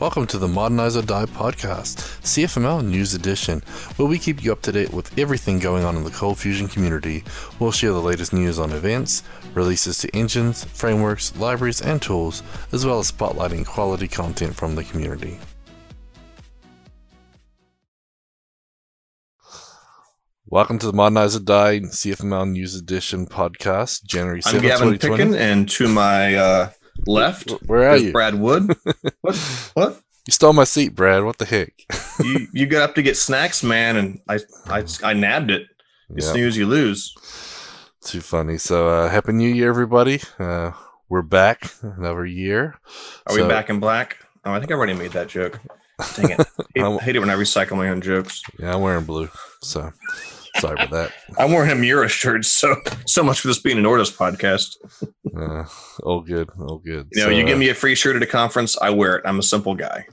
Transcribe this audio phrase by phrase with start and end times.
[0.00, 3.64] Welcome to the Modernize or Die podcast, CFML News Edition,
[3.96, 6.68] where we keep you up to date with everything going on in the Cold Fusion
[6.68, 7.24] community.
[7.58, 9.24] We'll share the latest news on events,
[9.54, 14.84] releases to engines, frameworks, libraries, and tools, as well as spotlighting quality content from the
[14.84, 15.40] community.
[20.46, 25.16] Welcome to the Modernize or Die CFML News Edition podcast, January 7th, I'm Gavin 2020.
[25.16, 26.70] Pickin, and to my uh,
[27.06, 28.12] left Where are you?
[28.12, 28.74] Brad Wood.
[29.20, 29.36] what?
[29.74, 30.00] What?
[30.26, 31.24] You stole my seat, Brad.
[31.24, 31.72] What the heck?
[32.22, 35.62] you you got up to get snacks, man, and I I, I nabbed it.
[36.10, 36.32] You Yeah.
[36.32, 37.14] snooze, you lose.
[38.02, 38.58] Too funny.
[38.58, 40.20] So, uh, happy New Year, everybody.
[40.38, 40.72] Uh,
[41.08, 42.78] we're back another year.
[43.26, 44.18] Are So- we back in black?
[44.44, 45.60] Oh, I think I already made that joke.
[46.16, 46.40] Dang it!
[46.78, 48.42] I'm- hate, hate it when I recycle my own jokes.
[48.58, 49.28] Yeah, I'm wearing blue.
[49.62, 49.90] So,
[50.58, 51.12] sorry about that.
[51.38, 52.76] I'm wearing a Mura shirt, so
[53.06, 54.76] so much for this being an Ortus podcast.
[55.36, 55.64] Uh,
[56.02, 56.48] all good.
[56.58, 57.08] All good.
[57.12, 59.16] You know, So, you give uh, me a free shirt at a conference, I wear
[59.16, 59.22] it.
[59.26, 60.06] I'm a simple guy.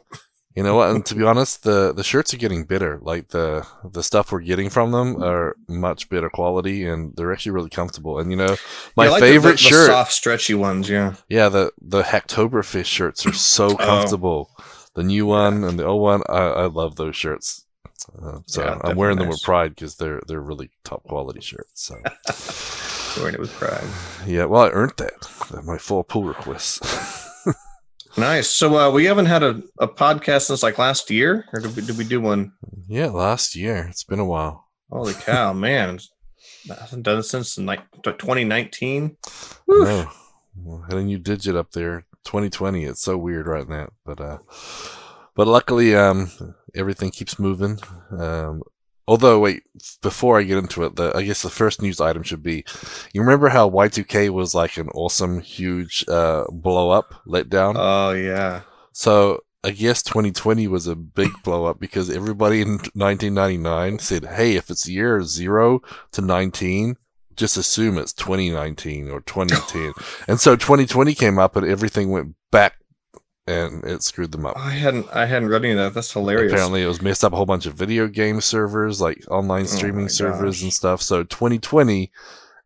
[0.56, 0.90] You know what?
[0.92, 2.98] And to be honest, the the shirts are getting better.
[3.02, 7.52] Like the the stuff we're getting from them are much better quality, and they're actually
[7.52, 8.20] really comfortable.
[8.20, 8.56] And you know,
[8.96, 9.88] my Yeah, like the- favorite the, shirt.
[9.88, 10.90] soft, stretchy ones.
[10.90, 11.16] Yeah.
[11.28, 13.76] Yeah, the the Hacktoberfest shirts are so Oh.
[13.76, 14.50] comfortable.
[14.94, 17.65] The new one and the old one, I, I love those shirts.
[18.22, 21.42] Uh, so Yeah, I'm wearing them definitely with pride because they're they're really top quality
[21.50, 21.84] shirts.
[21.84, 21.96] So
[23.22, 23.88] Wearing it with pride.
[24.28, 25.64] yeah, well, I earned that.
[25.64, 26.84] My full pull request.
[28.18, 28.50] Nice.
[28.50, 31.86] So uh, we haven't had a, a podcast since like last year, or did we,
[31.86, 32.54] did we do one?
[32.88, 33.88] yeah, last year.
[33.90, 34.68] It's been a while.
[34.90, 36.00] Holy cow, man!
[36.72, 39.18] I haven't done it since like 2019.
[39.68, 40.10] No,
[40.56, 42.06] well, had a new digit up there.
[42.24, 42.86] 2020.
[42.86, 44.38] It's so weird right now, but uh,
[45.36, 46.32] but luckily, um,
[46.74, 47.80] everything keeps moving.
[48.12, 48.64] Um,
[49.08, 49.64] although, wait,
[50.02, 52.66] before I get into it, the I guess the first news item should be:
[53.14, 57.76] you remember how Y2K was like an awesome, huge uh blow up, letdown?
[57.78, 58.62] Oh yeah.
[58.92, 64.56] So I guess 2020 was a big blow up because everybody in 1999 said, "Hey,
[64.56, 65.82] if it's year zero
[66.12, 66.98] to 19,
[67.36, 69.94] just assume it's 2019 or 2010."
[70.28, 72.76] and so 2020 came up, and everything went back,
[73.48, 74.58] and it screwed them up.
[74.58, 75.94] I hadn't I hadn't read any of that.
[75.94, 76.52] That's hilarious.
[76.52, 79.68] Apparently, it was messed up a whole bunch of video game servers, like online Oh
[79.68, 80.64] streaming my servers gosh.
[80.64, 81.02] and stuff.
[81.02, 82.12] So 2020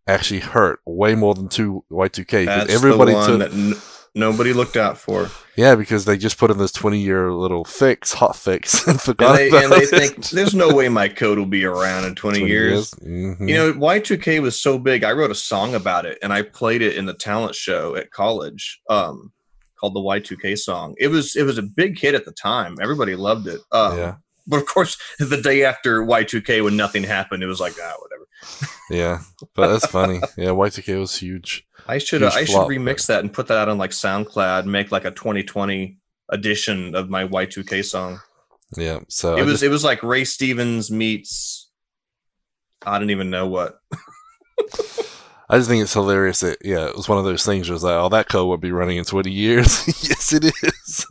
[0.08, 3.74] actually hurt way more than two Y2K because That's everybody the one took that n-
[4.16, 8.14] nobody looked out for, yeah because they just put in this 20 year little fix,
[8.14, 9.90] hot fix, and forgot and they, about and they it.
[9.90, 12.92] think there's no way my code will be around in 20, years.
[13.06, 13.48] Mhm.
[13.48, 15.04] You know, Y2K was so big.
[15.04, 18.10] I wrote a song about it, and I played it in the talent show at
[18.10, 19.32] college, um,
[19.80, 20.96] called the Y2K song.
[20.98, 22.76] It was it was a big hit at the time.
[22.82, 23.62] Everybody loved it.
[23.72, 24.16] Um, yeah,
[24.48, 28.26] But of course, the day after Y2K, when nothing happened, it was like ah, whatever.
[28.90, 29.20] yeah,
[29.56, 30.22] but that's funny.
[30.38, 31.66] Yeah, Y2K was huge.
[31.88, 34.60] I should Huge I should flop, remix that and put that out on like SoundCloud,
[34.62, 35.98] and make like a 2020
[36.30, 38.20] edition of my Y2K song.
[38.78, 41.70] Yeah, so it I was just- it was like Ray Stevens meets
[42.86, 43.80] I don't even know what.
[45.50, 47.68] I just think it's hilarious that yeah, it was one of those things.
[47.68, 49.86] Where it was like, oh, that code would be running in 20 years.
[50.08, 51.06] yes, it is.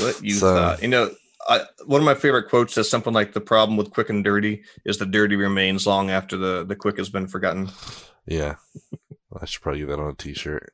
[0.00, 0.82] What you So- thought?
[0.82, 1.10] You know,
[1.48, 4.62] I, one of my favorite quotes says something like, "The problem with quick and dirty
[4.84, 7.70] is the dirty remains long after the the quick has been forgotten."
[8.26, 8.56] Yeah,
[9.40, 10.72] I should probably get that on a T-shirt.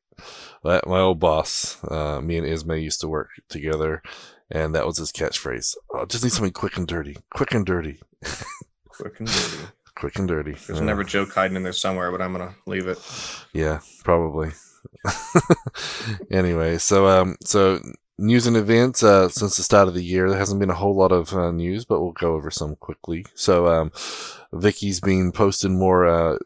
[0.62, 4.02] But my old boss, uh, me and Ismay used to work together,
[4.50, 5.74] and that was his catchphrase.
[5.92, 8.00] Oh, just need something quick and dirty, quick and dirty,
[8.88, 9.64] Quick and dirty.
[9.96, 10.52] Quick and dirty.
[10.52, 10.84] There's Yeah.
[10.84, 12.98] never a joke hiding in there somewhere, but I'm gonna leave it.
[13.52, 14.52] Yeah, probably.
[16.30, 17.80] anyway, so um, so
[18.18, 19.02] news and events.
[19.02, 21.50] Uh, since the start of the year, there hasn't been a whole lot of uh,
[21.52, 23.24] news, but we'll go over some quickly.
[23.34, 23.92] So um,
[24.52, 26.38] Vicky's been posting more uh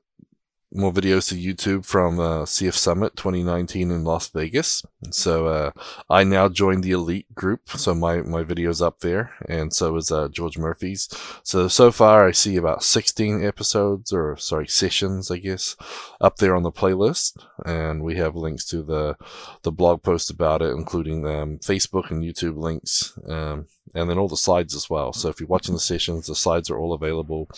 [0.77, 4.85] more videos to YouTube from uh, CF Summit 2019 in Las Vegas.
[5.11, 5.71] So uh,
[6.11, 10.13] I now joined the elite group, so my my video's up there, and so is
[10.13, 11.09] uh, George Murphy's.
[11.43, 15.77] So so far, I see about 16 episodes, or sorry, sessions, I guess,
[16.21, 19.17] up there on the playlist, and we have links to the
[19.63, 24.29] the blog post about it, including um, Facebook and YouTube links, um, and then all
[24.29, 25.13] the slides as well.
[25.13, 27.49] So if you're watching the sessions, the slides are all available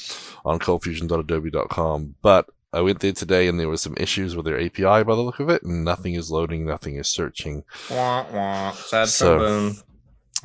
[0.45, 2.15] on coldfusion.adobe.com.
[2.23, 5.23] But I went there today, and there was some issues with their API by the
[5.23, 7.65] look of it, and nothing is loading, nothing is searching.
[7.91, 8.73] Wah, wah.
[8.73, 9.77] Sad So- trombone.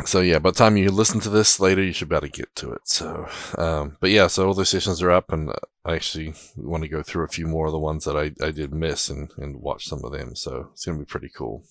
[0.05, 2.31] So yeah, by the time you listen to this later, you should be able to
[2.33, 2.81] get to it.
[2.85, 3.27] So,
[3.59, 5.51] um, but yeah, so all those sessions are up, and
[5.85, 8.49] I actually want to go through a few more of the ones that I, I
[8.49, 10.35] did miss and, and watch some of them.
[10.35, 11.63] So it's gonna be pretty cool.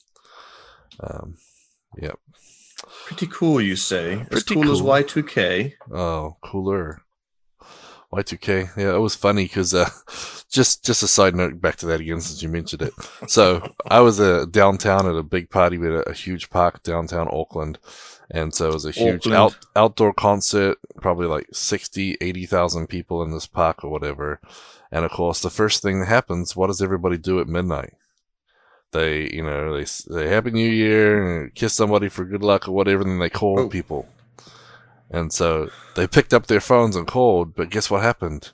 [1.00, 1.36] Um,
[2.00, 2.16] yep.
[3.06, 4.20] Pretty cool, you say?
[4.30, 4.80] As Pretty cool, as.
[4.82, 5.72] Y2K.
[5.92, 7.02] Oh, cooler.
[8.12, 8.76] Y2K.
[8.76, 9.88] Yeah, it was funny because uh,
[10.50, 12.92] just just a side note back to that again since you mentioned it.
[13.26, 15.78] So I was uh, downtown at a big party.
[15.78, 17.78] with a, a huge park downtown Auckland.
[18.30, 23.30] And so it was a huge out, outdoor concert, probably like 60, 80,000 people in
[23.30, 24.40] this park or whatever.
[24.90, 27.92] And of course, the first thing that happens, what does everybody do at midnight?
[28.92, 32.72] They, you know, they say Happy New Year and kiss somebody for good luck or
[32.72, 33.68] whatever, and then they call oh.
[33.68, 34.06] people.
[35.12, 38.52] And so they picked up their phones and called, but guess what happened?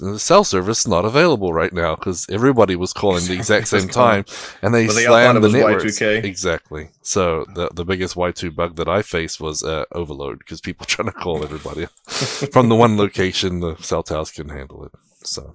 [0.00, 4.24] the cell service not available right now because everybody was calling the exact same time,
[4.62, 5.84] and they, they slammed the network.
[6.24, 6.90] Exactly.
[7.02, 10.86] So the the biggest Y two bug that I faced was uh, overload because people
[10.88, 11.86] trying to call everybody
[12.52, 13.60] from the one location.
[13.60, 14.92] The cell towers couldn't handle it.
[15.22, 15.54] So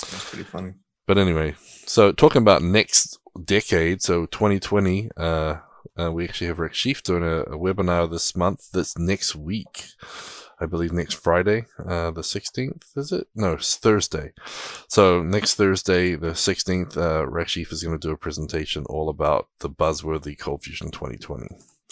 [0.00, 0.74] that's pretty funny.
[1.06, 1.54] But anyway,
[1.86, 5.10] so talking about next decade, so 2020.
[5.16, 5.56] Uh,
[6.00, 8.70] uh, we actually have Rakshith doing a, a webinar this month.
[8.72, 9.86] That's next week.
[10.58, 13.28] I believe next Friday, uh, the 16th, is it?
[13.34, 14.32] No, it's Thursday.
[14.88, 19.48] So next Thursday, the 16th, uh, Rakshith is going to do a presentation all about
[19.58, 21.48] the buzzworthy Cold Fusion 2020.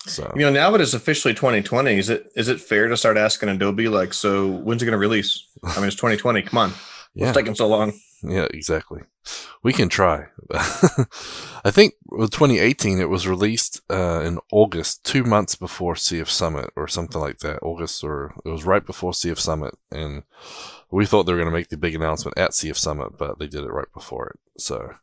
[0.07, 3.17] So you know, now that it's officially 2020, is it is it fair to start
[3.17, 5.47] asking Adobe like, so when's it going to release?
[5.63, 6.43] I mean, it's 2020.
[6.43, 6.73] Come on,
[7.15, 7.29] yeah.
[7.29, 7.93] it's taking so long.
[8.23, 9.03] Yeah, exactly.
[9.63, 10.27] We can try.
[10.53, 16.71] I think with 2018, it was released uh, in August, two months before CF Summit
[16.77, 17.61] or something like that.
[17.63, 20.23] August, or it was right before CF Summit, and
[20.91, 23.47] we thought they were going to make the big announcement at CF Summit, but they
[23.47, 24.61] did it right before it.
[24.61, 24.95] So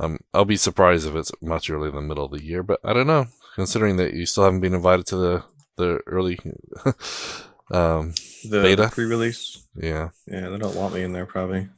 [0.00, 2.80] um, I'll be surprised if it's much earlier than the middle of the year, but
[2.84, 3.26] I don't know.
[3.54, 5.44] Considering that you still haven't been invited to the
[5.76, 6.38] the early
[7.72, 8.14] um,
[8.48, 11.68] the beta pre-release, yeah, yeah, they don't want me in there probably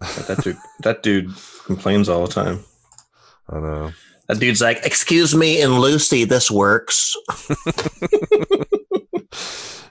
[0.00, 1.30] that dude, that dude
[1.64, 2.64] complains all the time.
[3.48, 3.92] I know.
[4.28, 7.14] That dude's like, "Excuse me, and Lucee, this works."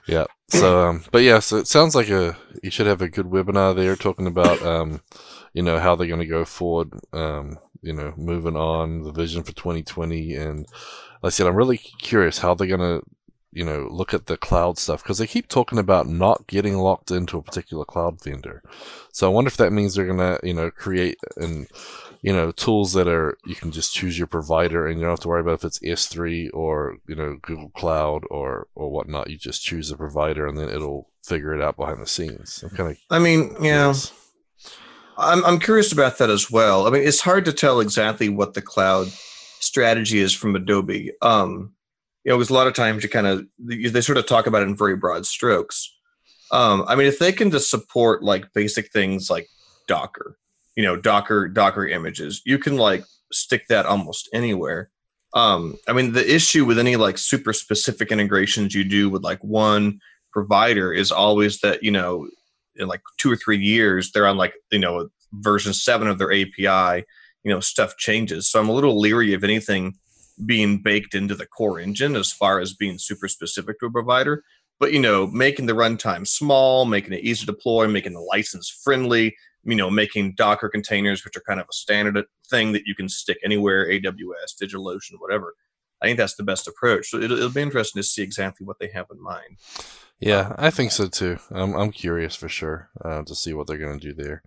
[0.06, 0.26] yeah.
[0.48, 3.74] So, um, but yeah, so it sounds like a you should have a good webinar
[3.74, 5.00] there talking about, um,
[5.54, 9.42] you know, how they're going to go forward, um, you know, moving on the vision
[9.42, 10.66] for 2020, and
[11.22, 13.02] like I said, I'm really curious how they're going to
[13.56, 17.10] you know, look at the cloud stuff because they keep talking about not getting locked
[17.10, 18.62] into a particular cloud vendor.
[19.12, 21.66] So I wonder if that means they're gonna, you know, create and
[22.20, 25.20] you know tools that are you can just choose your provider and you don't have
[25.20, 29.30] to worry about if it's S3 or you know Google Cloud or or whatnot.
[29.30, 32.62] You just choose a provider and then it'll figure it out behind the scenes.
[32.62, 32.98] I'm kind of.
[33.10, 33.94] I mean, yeah.
[35.16, 36.86] I'm I'm curious about that as well.
[36.86, 39.06] I mean, it's hard to tell exactly what the cloud
[39.60, 41.12] strategy is from Adobe.
[41.22, 41.72] Um,
[42.26, 44.62] you know, because a lot of times you kind of they sort of talk about
[44.62, 45.96] it in very broad strokes.
[46.50, 49.46] Um, I mean, if they can just support like basic things like
[49.86, 50.36] Docker,
[50.74, 54.90] you know, Docker Docker images, you can like stick that almost anywhere.
[55.34, 59.42] Um, I mean, the issue with any like super specific integrations you do with like
[59.44, 60.00] one
[60.32, 62.28] provider is always that you know,
[62.74, 66.32] in like two or three years, they're on like you know version seven of their
[66.32, 67.04] API.
[67.44, 68.48] You know, stuff changes.
[68.48, 69.94] So I'm a little leery of anything
[70.44, 74.42] being baked into the core engine as far as being super specific to a provider.
[74.78, 78.68] But you know, making the runtime small, making it easy to deploy, making the license
[78.68, 79.34] friendly,
[79.64, 83.08] you know, making Docker containers, which are kind of a standard thing that you can
[83.08, 85.54] stick anywhere, AWS, DigitalOcean, whatever.
[86.02, 87.08] I think that's the best approach.
[87.08, 89.56] So it'll, it'll be interesting to see exactly what they have in mind.
[90.20, 91.38] Yeah, I think so too.
[91.50, 94.42] I'm I'm curious for sure uh, to see what they're going to do there,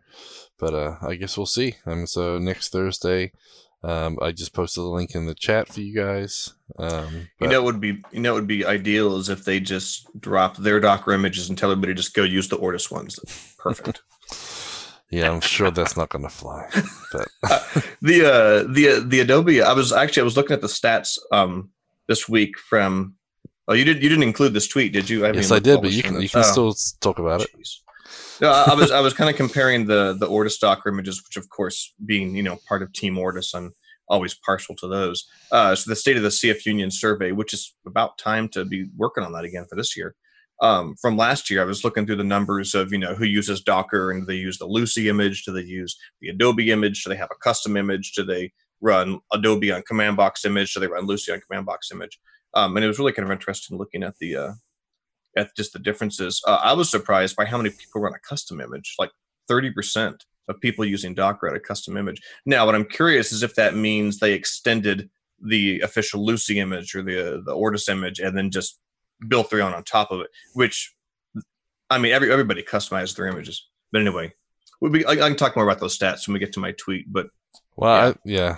[0.57, 1.75] but uh, I guess we'll see.
[1.85, 3.31] Um, so next Thursday,
[3.83, 6.53] um, I just posted a link in the chat for you guys.
[6.77, 9.59] Um, you know, it would be you know, it would be ideal is if they
[9.59, 13.19] just drop their Docker images and tell everybody just go use the Ortus ones.
[13.57, 14.01] Perfect.
[15.09, 16.67] yeah, I'm sure that's not going to fly.
[17.11, 17.59] But uh,
[18.01, 21.69] the uh, the the Adobe, I was actually I was looking at the stats um,
[22.07, 23.15] this week from.
[23.67, 25.25] Oh, you did you didn't include this tweet, did you?
[25.27, 26.43] I yes, I did, but you can you can oh.
[26.43, 27.49] still talk about it.
[28.41, 31.49] No, I was I was kind of comparing the the Ortus Docker images, which of
[31.49, 33.73] course being you know part of Team Ortus, I'm
[34.07, 35.27] always partial to those.
[35.51, 38.87] Uh, so the state of the CF Union survey, which is about time to be
[38.97, 40.15] working on that again for this year.
[40.61, 43.61] Um, from last year, I was looking through the numbers of you know who uses
[43.61, 47.17] Docker and they use the Lucee image, do they use the Adobe image, do they
[47.17, 51.05] have a custom image, do they run Adobe on command box image, do they run
[51.05, 52.19] Lucee on command box image?
[52.53, 54.51] Um, and it was really kind of interesting looking at the uh,
[55.37, 56.41] at just the differences.
[56.45, 59.11] Uh, I was surprised by how many people run a custom image, like
[59.49, 60.15] 30%
[60.47, 62.21] of people using Docker at a custom image.
[62.45, 65.09] Now, what I'm curious is if that means they extended
[65.41, 68.79] the official Lucee image or the the Ortus image and then just
[69.27, 70.93] built their own on top of it, which
[71.89, 73.67] I mean, every everybody customizes their images.
[73.91, 74.33] But anyway,
[74.81, 76.73] we'll be, I, I, can talk more about those stats when we get to my
[76.73, 77.11] tweet.
[77.11, 77.27] But
[77.75, 78.57] well, yeah, I, yeah.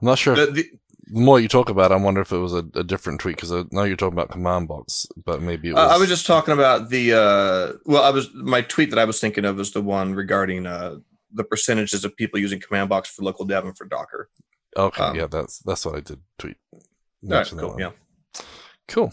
[0.00, 0.36] I'm not sure.
[0.36, 0.70] The, the,
[1.06, 3.36] the more you talk about, it, I wonder if it was a, a different tweet
[3.36, 5.90] because I know you're talking about command box, but maybe it was.
[5.90, 7.12] Uh, I was just talking about the.
[7.12, 10.66] Uh, well, I was my tweet that I was thinking of was the one regarding
[10.66, 10.96] uh,
[11.32, 14.30] the percentages of people using command box for local dev and for Docker.
[14.76, 16.56] okay, um, yeah, that's that's what I did tweet.
[17.22, 17.76] Right, cool.
[17.78, 17.90] Yeah.
[18.88, 19.12] cool.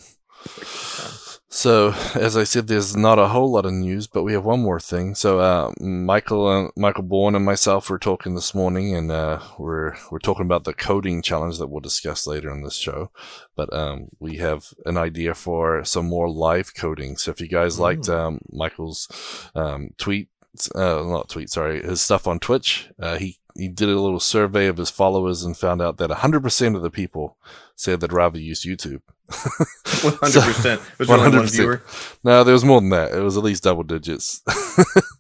[1.54, 4.62] So, as I said, there's not a whole lot of news, but we have one
[4.62, 5.16] more thing.
[5.16, 9.96] So, uh, Michael, uh, Michael Born, and myself were talking this morning, and uh, we're
[10.10, 13.12] we're talking about the coding challenge that we'll discuss later in this show.
[13.56, 17.18] But um, we have an idea for some more live coding.
[17.18, 19.10] So, if you guys liked um, Michael's
[19.54, 20.30] um, tweet,
[20.74, 24.68] uh, not tweet, sorry, his stuff on Twitch, uh, he he did a little survey
[24.68, 27.38] of his followers and found out that 100% of the people
[27.76, 29.02] said they'd rather use YouTube.
[30.04, 30.82] One hundred percent.
[30.94, 31.52] It was there only one 100%.
[31.52, 31.84] viewer?
[32.24, 33.14] No, there was more than that.
[33.14, 34.42] It was at least double digits.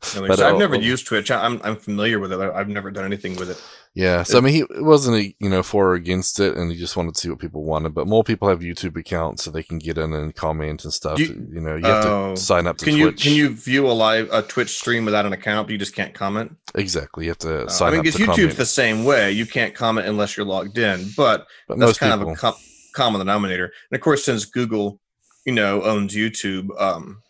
[0.03, 1.29] So I've uh, never uh, used Twitch.
[1.29, 2.39] I'm I'm familiar with it.
[2.39, 3.63] I've never done anything with it.
[3.93, 6.71] Yeah, so I mean, he it wasn't a, you know for or against it, and
[6.71, 7.93] he just wanted to see what people wanted.
[7.93, 11.19] But more people have YouTube accounts, so they can get in and comment and stuff.
[11.19, 12.35] You, you- know, you have Oh.
[12.35, 15.25] to sign up to Can you can you view a live a Twitch stream without
[15.25, 15.67] an account?
[15.67, 16.55] But you just can't comment.
[16.75, 17.25] exactly?
[17.25, 18.57] You have to Uh, sign I mean, because YouTube's comment.
[18.57, 19.31] the same way.
[19.33, 21.09] You can't comment unless you're logged in.
[21.17, 22.55] But but that's kind people, of a com-
[22.95, 23.65] common denominator.
[23.89, 24.99] And of course, since Google,
[25.45, 27.21] you know, owns YouTube, um,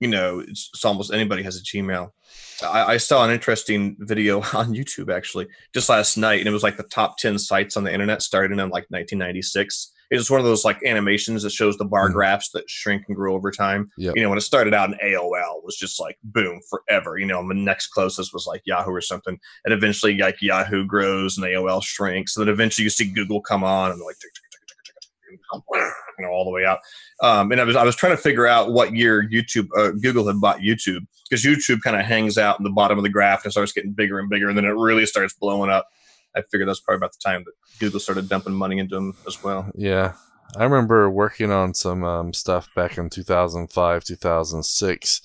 [0.00, 2.10] you know, it's, it's almost anybody has a Gmail.
[2.62, 6.62] I, I saw an interesting video on YouTube actually just last night, and it was
[6.62, 9.92] like the top ten sites on the internet starting in like 1996.
[10.10, 12.12] It was one of those like animations that shows the bar Mhm.
[12.12, 13.90] graphs that shrink and grow over time.
[13.96, 14.14] Yep.
[14.16, 17.16] You know, when it started out in AOL, was just like boom forever.
[17.18, 20.84] You know, and the next closest was like Yahoo or something, and eventually like Yahoo
[20.86, 22.36] grows and AOL shrinks.
[22.36, 24.16] And then eventually you see Google come on and like
[25.32, 25.38] you
[26.20, 26.78] know all the way out.
[27.22, 30.26] Um, and I was I was trying to figure out what year YouTube uh, Google
[30.26, 33.44] had bought YouTube because YouTube kind of hangs out in the bottom of the graph
[33.44, 35.88] and starts getting bigger and bigger, and then it really starts blowing up.
[36.36, 39.42] I figured that's probably about the time that Google started dumping money into them as
[39.42, 39.70] well.
[39.74, 40.14] Yeah.
[40.56, 45.22] I remember working on some um, stuff back in 2005, 2006,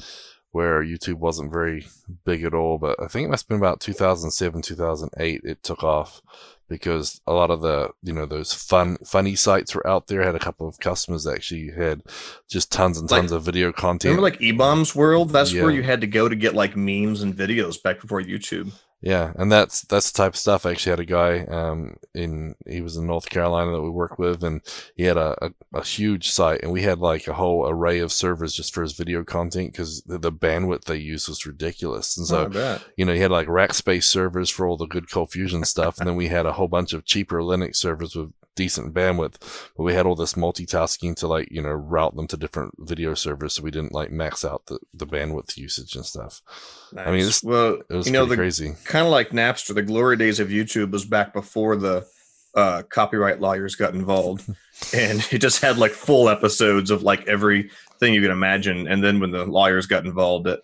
[0.51, 1.88] where YouTube wasn't very
[2.25, 2.77] big at all.
[2.77, 6.22] But I think it must have been about 2007, 2008 it took off
[6.68, 10.22] because a lot of the, you know, those fun, funny sites were out there.
[10.22, 12.03] I had a couple of customers that actually had
[12.50, 14.15] just tons and Like- tons of video content.
[14.15, 15.32] Remember, like eBaum's World?
[15.32, 18.72] That's where you had to go to get like memes and videos back before YouTube.
[19.01, 20.65] Yeah, and that's that's the type of stuff.
[20.65, 24.20] I actually had a guy um in he was in North Carolina that we worked
[24.20, 24.62] with, and
[24.96, 28.12] he had a, a, a huge site, and we had like a whole array of
[28.12, 32.18] servers just for his video content because the, the bandwidth they used was ridiculous.
[32.18, 35.10] And so Oh, you know, he had like rack space servers for all the good
[35.10, 38.34] cold fusion stuff, and then we had a whole bunch of cheaper Linux servers with
[38.63, 39.36] decent bandwidth,
[39.75, 43.13] but we had all this multitasking to like you know route them to different video
[43.13, 46.42] servers, so we didn't like max out the the bandwidth usage and stuff.
[46.98, 47.44] I mean, Nice.
[47.44, 48.75] well, It was you know, the crazy.
[48.84, 52.06] kind of like Napster, the glory days of YouTube was back before the
[52.56, 54.44] uh, copyright lawyers got involved,
[54.94, 58.88] and it just had like full episodes of like everything you can imagine.
[58.88, 60.60] And then when the lawyers got involved, it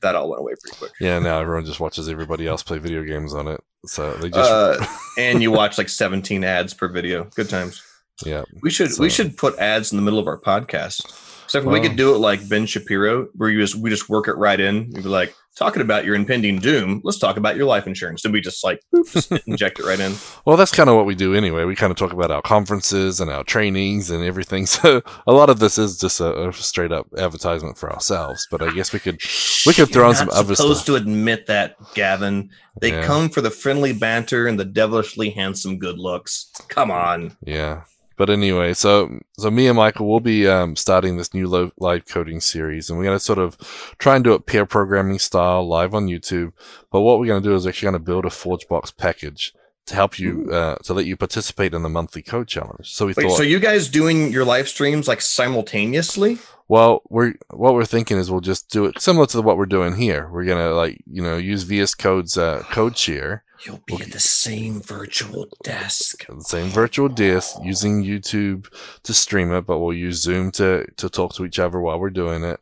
[0.00, 0.92] that all went away pretty quick.
[1.00, 3.60] Yeah, now everyone just watches everybody else play video games on it.
[3.86, 4.84] So they just Uh,
[5.18, 7.24] and you watch like 17 ads per video.
[7.34, 7.82] Good times.
[8.24, 8.44] yeah.
[8.62, 11.04] We should we should put ads in the middle of our podcast.
[11.44, 14.28] Except we Well- could do it like Ben Shapiro, where you just we just work
[14.28, 14.90] it right in.
[14.92, 17.00] We'd be like talking about your impending doom.
[17.04, 18.24] Let's talk about your life insurance.
[18.24, 20.14] And we just like boop, just inject it right in.
[20.44, 21.64] Well, that's kind of what we do anyway.
[21.64, 24.66] We kind of talk about our conferences and our trainings and everything.
[24.82, 28.46] So a lot of this is just a, a straight up advertisement for ourselves.
[28.50, 29.20] But I guess we could
[29.66, 32.50] We could throw You're in some other Supposed to admit that, Gavin.
[32.80, 33.04] They Yeah.
[33.06, 36.50] come for the friendly banter and the devilishly handsome good looks.
[36.68, 37.36] Come on.
[37.44, 37.82] Yeah.
[38.22, 42.06] But anyway, so so me and Michael will be um, starting this new lo- live
[42.06, 43.56] coding series, and we're gonna sort of
[43.98, 46.52] try and do it pair programming style live on YouTube.
[46.92, 49.52] But what we're gonna do is actually gonna build a ForgeBox package
[49.86, 52.92] to help you uh, to let you participate in the monthly code challenge.
[52.92, 56.38] So we Wait, thought, so you guys doing your live streams like simultaneously?
[56.68, 59.96] well, we're what we're thinking is we'll just do it similar to what we're doing
[59.96, 60.28] here.
[60.30, 63.44] We're gonna like you know use VS Code's uh, code share.
[63.66, 66.26] You'll be at the same virtual desk.
[66.26, 68.66] the same virtual disk using YouTube
[69.04, 72.10] to stream it, but we'll use Zoom to to talk to each other while we're
[72.10, 72.60] doing it,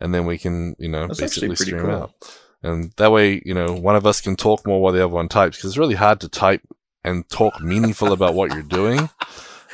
[0.00, 1.90] and then we can you know That's basically stream cool.
[1.90, 5.14] out, and that way you know one of us can talk more while the other
[5.14, 6.62] one types because it's really hard to type
[7.04, 9.08] and talk meaningful about what you're doing.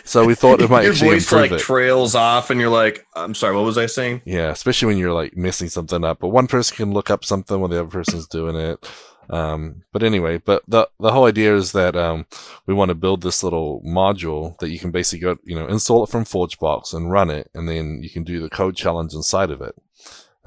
[0.05, 1.61] So we thought it might Your voice like it.
[1.61, 5.13] trails off, and you're like, "I'm sorry, what was I saying?" Yeah, especially when you're
[5.13, 6.21] like messing something up.
[6.21, 8.89] But one person can look up something while the other person's doing it.
[9.31, 12.25] Um, but anyway, but the the whole idea is that um,
[12.65, 16.05] we want to build this little module that you can basically go, you know, install
[16.05, 19.51] it from ForgeBox and run it, and then you can do the code challenge inside
[19.51, 19.75] of it.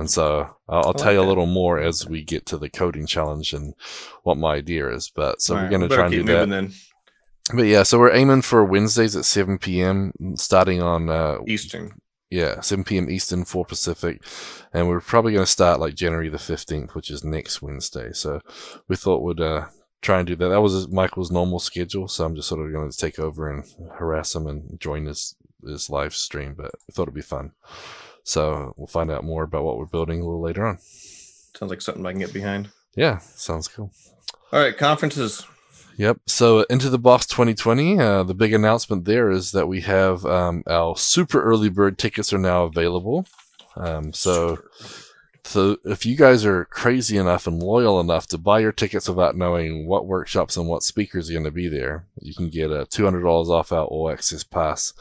[0.01, 2.70] And so I'll, I'll like tell you a little more as we get to the
[2.70, 3.74] coding challenge and
[4.24, 5.10] what my idea is.
[5.10, 6.50] But so All we're right, going to try and do that.
[6.50, 6.74] Then.
[7.55, 10.12] but yeah, so we're aiming for Wednesdays at 7 p.m.
[10.36, 12.01] starting on uh, Eastern.
[12.29, 13.10] yeah 7 p.m.
[13.10, 14.22] Eastern, 4 Pacific,
[14.74, 18.12] and we're probably going to start like January the 15th, which is next Wednesday.
[18.13, 18.41] So
[18.88, 19.67] we thought we'd uh,
[20.01, 20.50] try and do that.
[20.50, 23.63] That was Michael's normal schedule, so I'm just sort of going to take over and
[24.00, 26.55] harass him and join his his live stream.
[26.58, 27.51] But we thought it'd be fun.
[28.23, 30.77] So we'll find out more about what we're building a little later on.
[30.79, 32.69] Sounds like something I can get behind.
[32.95, 33.91] Yeah, sounds cool.
[34.51, 35.45] All right, conferences.
[35.97, 36.19] Yep.
[36.25, 40.63] So into the box 2020, uh, the big announcement there is that we have um,
[40.67, 43.27] our super early bird tickets are now available.
[43.75, 44.59] Um, so,
[45.43, 49.35] so if you guys are crazy enough and loyal enough to buy your tickets without
[49.37, 52.85] knowing what workshops and what speakers are going to be there, you can get a
[52.85, 54.93] $200 off our All Access Pass.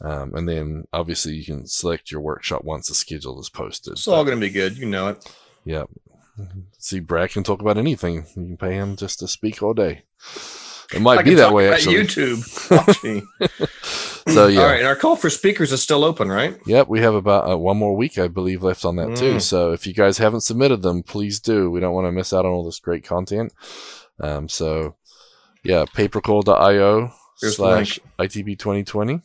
[0.00, 3.94] Um, and then obviously you can select your workshop once the schedule is posted.
[3.94, 4.78] It's all going to be good.
[4.78, 5.32] You know it.
[5.64, 5.84] Yeah.
[6.78, 8.14] See, Brad can talk about anything.
[8.36, 10.02] You can pay him just to speak all day.
[10.94, 11.96] It might be that way, actually.
[11.96, 13.24] YouTube.
[14.28, 16.58] So yeah, All right, and our call for speakers is still open, right?
[16.66, 16.88] yep.
[16.88, 19.36] We have about uh, one more week, I believe, left on that too.
[19.36, 19.40] Mm.
[19.40, 21.70] So if you guys haven't submitted them, please do.
[21.70, 23.54] We don't want to miss out on all this great content.
[24.20, 24.96] Um, so
[25.64, 29.22] yeah, papercall.io slash ITB 2020,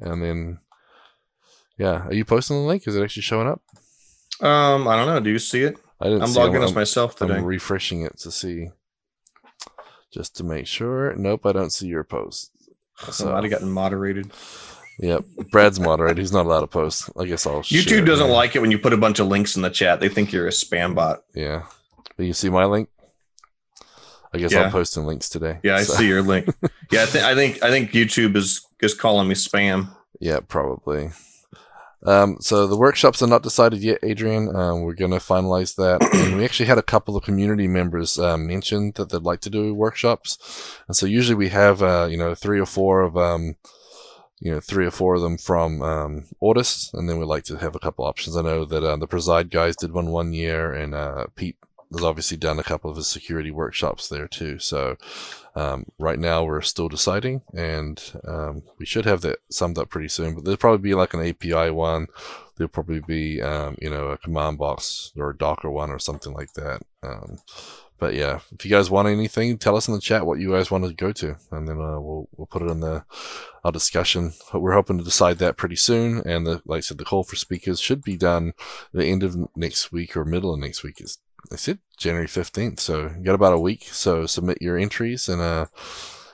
[0.00, 0.58] and then
[1.80, 2.86] yeah, are you posting the link?
[2.86, 3.62] Is it actually showing up?
[4.40, 5.20] Um, I don't know.
[5.20, 5.78] Do you see it?
[5.98, 6.22] I didn't.
[6.22, 6.44] I'm see it.
[6.44, 7.34] logging as myself today.
[7.34, 8.68] I'm refreshing it to see,
[10.12, 11.14] just to make sure.
[11.14, 12.50] Nope, I don't see your post.
[13.10, 14.30] So I might have gotten moderated.
[14.98, 16.18] Yep, Brad's moderated.
[16.18, 17.08] He's not allowed to post.
[17.18, 17.62] I guess I'll.
[17.62, 20.00] YouTube doesn't like it when you put a bunch of links in the chat.
[20.00, 21.22] They think you're a spam bot.
[21.34, 21.62] Yeah,
[22.16, 22.90] but you see my link.
[24.32, 24.62] I guess Yeah.
[24.64, 25.58] I'm posting links today.
[25.62, 26.48] Yeah, I So- see your link.
[26.92, 29.94] Yeah, I, th- I think I think YouTube is is calling me spam.
[30.18, 31.10] Yeah, probably.
[32.04, 34.54] Um, so the workshops are not decided yet, Adrian.
[34.56, 38.18] Um, we're going to finalize that, and we actually had a couple of community members
[38.18, 40.36] uh, mention that they'd like to do workshops,
[40.88, 43.54] and so usually we have uh, you know three or four of um,
[44.40, 47.56] you know three or four of them from um, Ortus, and then we like to
[47.58, 48.36] have a couple options.
[48.36, 51.56] I know that uh, the Preside guys did one one year, and uh, Pete
[51.92, 54.58] has obviously done a couple of his security workshops there too.
[54.58, 54.96] So
[55.54, 60.08] um, right now we're still deciding, and um, we should have that summed up pretty
[60.08, 60.34] soon.
[60.34, 62.06] But there'll probably be like an API one.
[62.56, 66.32] There'll probably be um, you know a command box or a Docker one or something
[66.32, 66.82] like that.
[67.02, 67.38] Um,
[68.00, 70.70] but yeah, if you guys want anything, tell us in the chat what you guys
[70.70, 73.04] want to go to, and then uh, we'll we'll put it in the
[73.62, 74.32] our discussion.
[74.50, 76.22] But we're hoping to decide that pretty soon.
[76.24, 78.54] And the, like I said, the call for speakers should be done
[78.92, 81.00] the end of next week or middle of next week.
[81.00, 81.18] Is
[81.52, 83.84] I said January fifteenth, so you got about a week.
[83.84, 85.66] So submit your entries and uh,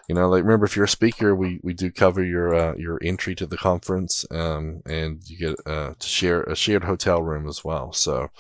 [0.09, 2.99] you know, like remember if you're a speaker, we we do cover your uh, your
[3.03, 7.49] entry to the conference, um, and you get uh to share a shared hotel room
[7.49, 7.93] as well.
[7.93, 8.31] So.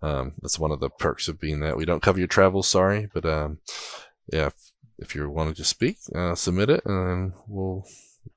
[0.00, 2.62] Um, that's one of the perks of being that we don't cover your travel.
[2.62, 3.58] Sorry, but um,
[4.32, 4.54] yeah, if,
[4.96, 7.84] if you're wanting to speak, uh, submit it, and we'll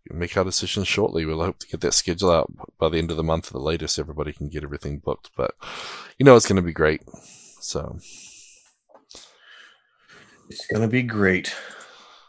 [0.09, 1.23] make our decision shortly.
[1.23, 3.59] We'll hope to get that schedule out by the end of the month at the
[3.59, 3.99] latest.
[3.99, 5.53] Everybody can get everything booked, but
[6.17, 7.03] you know it's going to be great.
[7.61, 7.97] So
[10.49, 11.55] It's gonna be great.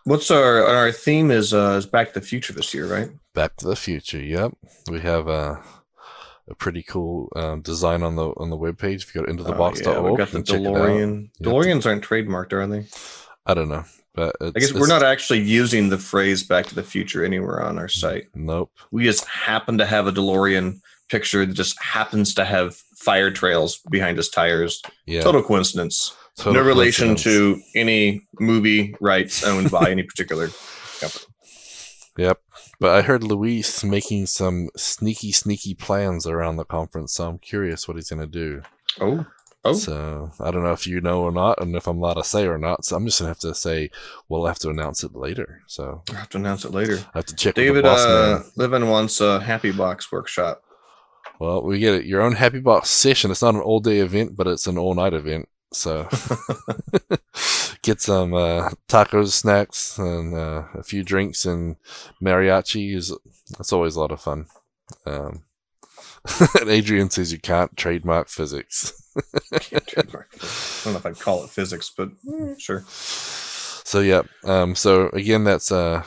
[0.05, 3.11] What's our our theme is uh is Back to the Future this year, right?
[3.35, 4.21] Back to the Future.
[4.21, 4.53] Yep,
[4.91, 5.63] we have a,
[6.49, 9.03] a pretty cool um, design on the on the webpage.
[9.03, 10.43] If you go to Oh, intothebox.org, yeah, we got the.
[10.43, 11.31] DeLorean.
[11.43, 12.87] DeLoreans aren't trademarked, are they?
[13.47, 16.75] I don't know, but it's, I guess we're not actually using the phrase "Back to
[16.75, 18.27] the Future" anywhere on our site.
[18.35, 18.71] Nope.
[18.91, 23.81] We just happen to have a DeLorean picture that just happens to have fire trails
[23.91, 24.81] behind his tires.
[25.07, 25.23] Yeah.
[25.23, 26.17] Total coincidence.
[26.37, 30.49] total no relation to any movie rights owned by any particular
[31.01, 31.27] company.
[32.17, 32.41] Yep.
[32.79, 37.87] But I heard Luis making some sneaky, sneaky plans around the conference, so I'm curious
[37.87, 38.63] what he's going to do.
[39.01, 39.25] Oh,
[39.65, 42.25] oh, So I don't know if you know or not, and if I'm allowed to
[42.25, 42.85] say or not.
[42.85, 43.91] So I'm just going to have to say
[44.29, 45.63] we'll have to announce it later.
[45.69, 46.99] So I'll have to announce it later.
[47.15, 47.89] I have to check David with the
[48.59, 50.63] boss uh, wants a Happy Box workshop.
[51.43, 52.05] Well, we get it.
[52.05, 53.33] Your own Happy Box session.
[53.33, 55.49] It's not an all day event, but it's an all night event.
[55.73, 56.09] So
[57.83, 61.75] get some uh, tacos, snacks, and uh, a few drinks and
[62.23, 62.95] mariachi.
[62.95, 63.13] Is
[63.59, 64.47] that's always a lot of fun.
[65.05, 65.43] Um,
[66.61, 68.93] and Adrian says you can't trademark physics.
[69.53, 70.29] Can't trademark.
[70.35, 72.85] I don't know if I'd call it physics, but mm, sure.
[72.87, 76.05] So yeah, um, so again, that's uh,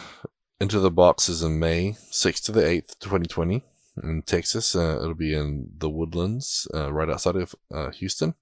[0.61, 3.65] into the boxes in May sixth to the eighth, twenty twenty,
[4.03, 4.75] in Texas.
[4.75, 8.35] Uh, it'll be in the Woodlands, uh, right outside of uh, Houston.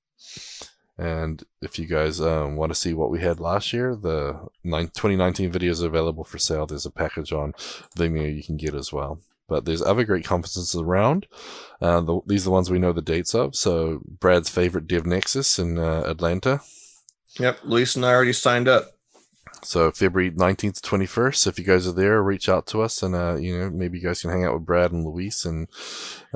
[0.97, 4.87] And if you guys um, want to see what we had last year, the nine,
[4.87, 6.65] 2019 videos are available for sale.
[6.65, 7.53] There's a package on
[7.97, 9.19] Vimeo you can get as well.
[9.47, 11.27] But there's other great conferences around.
[11.81, 13.55] Uh, the, these are the ones we know the dates of.
[13.55, 16.61] So Brad's favorite Dev Nexus in uh, Atlanta.
[17.39, 18.91] Yep, Luis and I already signed up.
[19.65, 21.47] So February 19th to 21st.
[21.47, 24.03] If you guys are there, reach out to us and, uh, you know, maybe you
[24.03, 25.67] guys can hang out with Brad and Luis and,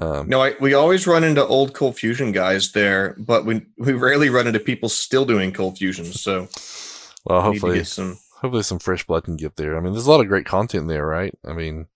[0.02, 3.94] um, No, I, we always run into old Cold Fusion guys there, but we we
[3.94, 6.06] rarely run into people still doing Cold Fusion.
[6.06, 6.48] So
[7.26, 8.18] well, we hopefully, get some.
[8.42, 9.78] hopefully some fresh blood can get there.
[9.78, 11.34] I mean, there's a lot of great content there, right?
[11.46, 11.88] I mean,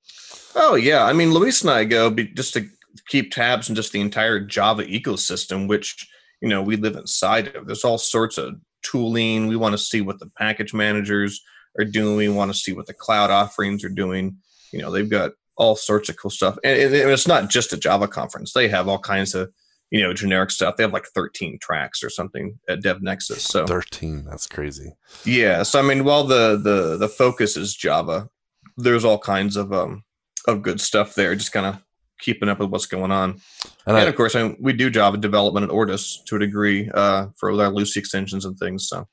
[0.55, 2.67] Oh yeah, I mean, Luis and I go be, just to
[3.07, 6.07] keep tabs on just the entire Java ecosystem, which
[6.41, 7.67] you know we live inside of.
[7.67, 9.47] There's all sorts of tooling.
[9.47, 11.41] We want to see what the package managers
[11.79, 12.17] are doing.
[12.17, 14.37] We want to see what the cloud offerings are doing.
[14.71, 17.77] You know, they've got all sorts of cool stuff, and, and it's not just a
[17.77, 18.53] Java conference.
[18.53, 19.51] They have all kinds of
[19.91, 20.77] you know generic stuff.
[20.77, 23.43] They have like 13 tracks or something at Dev Nexus.
[23.43, 24.25] So 13.
[24.25, 24.93] That's crazy.
[25.25, 28.29] yeah, so I mean, while the the the focus is Java,
[28.77, 30.03] there's all kinds of um
[30.47, 31.35] of good stuff there.
[31.35, 31.81] Just kind of
[32.21, 33.31] keeping up with what's going on.
[33.31, 33.41] And
[33.85, 36.89] And, I, of course, I mean, we do Java development at Ortus to a degree
[36.93, 38.87] uh, for our Lucee extensions and things.
[38.87, 39.07] So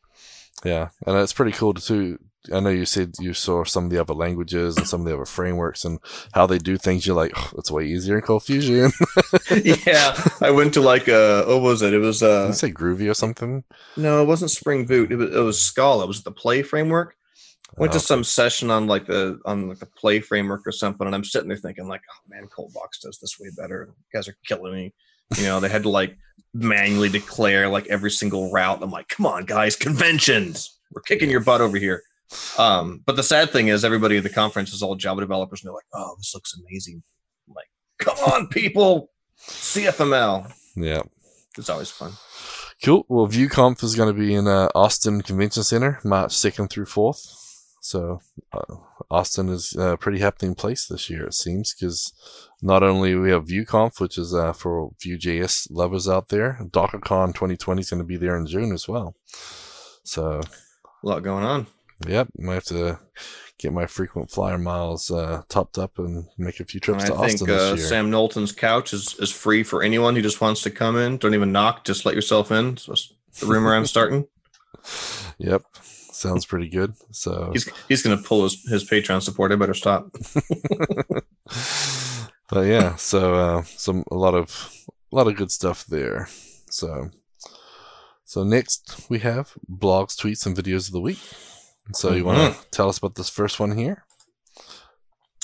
[0.64, 2.18] Yeah, and it's pretty cool to too.
[2.52, 5.14] I know you said you saw some of the other languages and some of the
[5.14, 5.98] other frameworks and
[6.32, 7.06] how they do things.
[7.06, 8.90] You're like, oh, it's way easier in Cold Fusion.
[9.64, 11.92] yeah, I went to like uh, what was it?
[11.92, 13.64] It was Did uh, you say Groovy or something?
[13.96, 15.12] no, it wasn't Spring Boot.
[15.12, 16.04] It was, it was Scala.
[16.04, 17.16] It was the Play framework.
[17.78, 21.06] Went to Oh, some session on like the on like the Play framework or something,
[21.06, 23.88] and I'm sitting there thinking like, oh man, Coldbox does this way better.
[23.96, 24.94] You guys are killing me.
[25.36, 26.16] You know, they had to like
[26.54, 28.82] manually declare like every single route.
[28.82, 30.78] I'm like, come on, guys, conventions.
[30.92, 32.02] We're kicking your butt over here.
[32.58, 35.68] Um, but the sad thing is, everybody at the conference is all Java developers, and
[35.68, 37.02] they're like, "Oh, this looks amazing."
[37.48, 39.10] I'm like, come on, people,
[39.40, 40.52] CFML.
[40.76, 41.02] yeah.
[41.56, 42.12] It's always fun.
[42.84, 43.04] Cool.
[43.08, 47.47] Well, VueConf is going to be in uh, Austin Convention Center, March 2nd through 4th.
[47.80, 48.20] So,
[48.52, 48.74] uh,
[49.10, 52.12] Austin is a pretty happening place this year, it seems, because
[52.60, 57.80] not only we have VueConf, which is uh, for Vue.js lovers out there, DockerCon 2020
[57.80, 59.14] is going to be there in June as well.
[60.02, 60.40] So,
[61.02, 61.66] A lot going on.
[62.06, 62.98] yep, I have to
[63.58, 67.18] get my frequent flyer miles uh, topped up and make a few trips And to
[67.18, 67.88] I Austin think uh, this year.
[67.88, 71.16] Sam Knowlton's couch is, is free for anyone who just wants to come in.
[71.18, 71.84] Don't even knock.
[71.84, 72.74] Just let yourself in.
[72.74, 72.86] It's
[73.40, 74.26] the rumor I'm starting.
[75.38, 75.62] Yep,
[76.18, 76.94] sounds pretty good.
[77.10, 79.52] So, He's he's going to pull his, his Patreon support.
[79.52, 80.10] I better stop.
[82.50, 84.72] but yeah, so uh, some a lot of
[85.12, 86.28] a lot of good stuff there.
[86.70, 87.10] So
[88.24, 91.20] so next we have blogs, tweets, and videos of the week.
[91.94, 94.04] So you want to tell us about this first one here?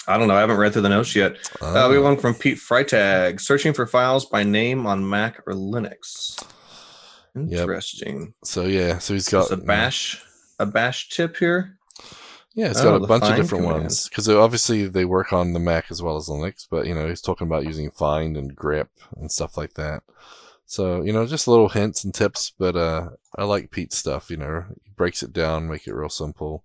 [0.06, 0.34] I don't know.
[0.37, 1.37] I haven't read through the notes yet.
[1.62, 3.40] Uh, we have one from Pete Freitag.
[3.40, 6.44] Searching for files by name on Mac or Linux.
[7.34, 7.60] Yep.
[7.60, 8.34] Interesting.
[8.44, 10.22] so yeah, so he's Got got a bash
[10.58, 11.78] a bash tip here.
[12.54, 13.82] Yeah, it's Oh, got a bunch of different command.
[13.84, 16.66] ones because obviously they work on the Mac as well as Linux.
[16.70, 20.02] But you know, he's talking about using find and grep and stuff like that.
[20.66, 22.52] So you know, just little hints and tips.
[22.58, 24.30] But uh, I like Pete's stuff.
[24.30, 26.64] You know, he breaks it down, make it real simple.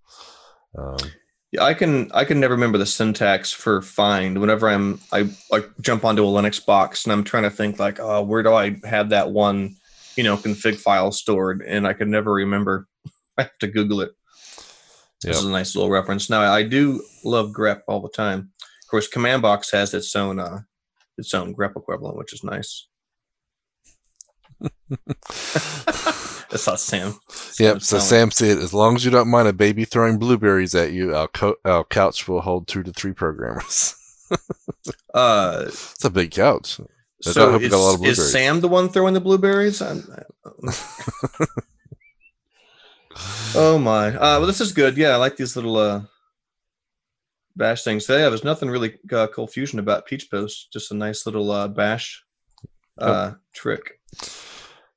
[0.78, 0.98] Um,
[1.52, 4.40] Yeah, I can I can never remember the syntax for find.
[4.40, 8.00] Whenever I'm I like jump onto a Linux box and I'm trying to think like,
[8.00, 9.76] oh, where do I have that one,
[10.16, 11.64] you know, config file stored?
[11.64, 12.86] And I can never remember.
[13.40, 14.12] I have to Google it.
[15.22, 16.30] This is a nice little reference.
[16.30, 18.52] Now I do love grep all the time.
[18.62, 20.60] Of course, command box has its own uh
[21.18, 22.88] its own grep equivalent, which is nice.
[26.50, 27.20] That's not Sam.
[27.60, 27.82] Yep.
[27.82, 28.00] So.
[28.00, 31.28] Sam said, as long as you don't mind a baby throwing blueberries at you, our,
[31.28, 33.96] co- our couch will hold two to three programmers.
[35.12, 36.80] Uh, it's a big couch.
[37.26, 38.32] I so hope is, got a lot of is.
[38.32, 39.82] Sam the one throwing the blueberries?
[39.82, 40.04] I'm,
[43.56, 44.08] oh my!
[44.10, 44.98] Uh, well, this is good.
[44.98, 46.02] Yeah, I like these little uh,
[47.56, 48.06] bash things.
[48.06, 50.72] So, yeah, there's nothing really uh, cold fusion about Pete's Post.
[50.72, 52.24] Just a nice little uh, bash
[52.98, 54.00] uh, trick.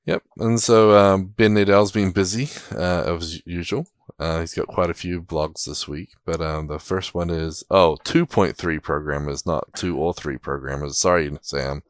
[0.07, 0.23] Yep.
[0.39, 3.87] And so um, Ben Nadel's been busy uh, as usual.
[4.19, 7.65] Uh, he's got quite a few blogs this week, but um, the first one is
[7.71, 10.99] oh 2.3 programmers, not two or three programmers.
[10.99, 11.83] Sorry, Sam.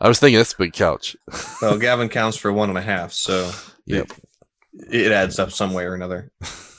[0.00, 1.16] I was thinking that's a big couch.
[1.60, 3.50] Well, Gavin counts for one and a half, so
[3.86, 4.12] Yep.
[4.72, 6.30] It, adds up some way or another.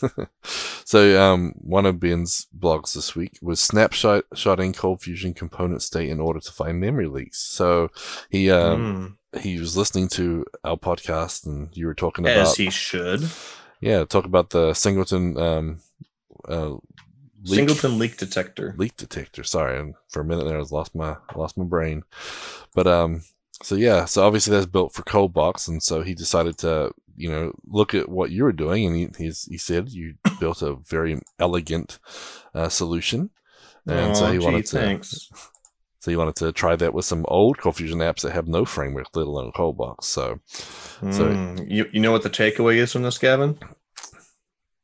[0.44, 6.10] so um, one of Ben's blogs this week was snapshot shotting Cold Fusion component state
[6.10, 7.40] in order to find memory leaks.
[7.40, 7.90] So
[8.30, 9.42] he um, Mm.
[9.42, 13.30] he was listening to our podcast, and you were talking As about he should.
[13.80, 15.80] yeah, talk about the singleton um,
[16.50, 16.72] uh,
[17.44, 18.74] leak, Singleton leak detector.
[18.78, 19.44] leak detector.
[19.44, 22.04] Sorry, and for a minute there, I was lost my lost my brain.
[22.74, 23.24] But um,
[23.64, 27.52] so yeah, so obviously that's built for Coldbox, and so he decided to you know
[27.68, 31.20] look at what you were doing, and he he's, he said you built a very
[31.40, 32.00] elegant
[32.56, 33.30] uh, solution,
[33.88, 35.30] and so Aw, he gee, wanted to thanks.
[36.00, 39.08] so he wanted to try that with some old Confusion apps that have no framework,
[39.16, 40.04] let alone Coldbox.
[40.06, 40.40] So
[41.12, 41.70] So- Mm.
[41.70, 43.58] you, you know what the takeaway is from this, Gavin?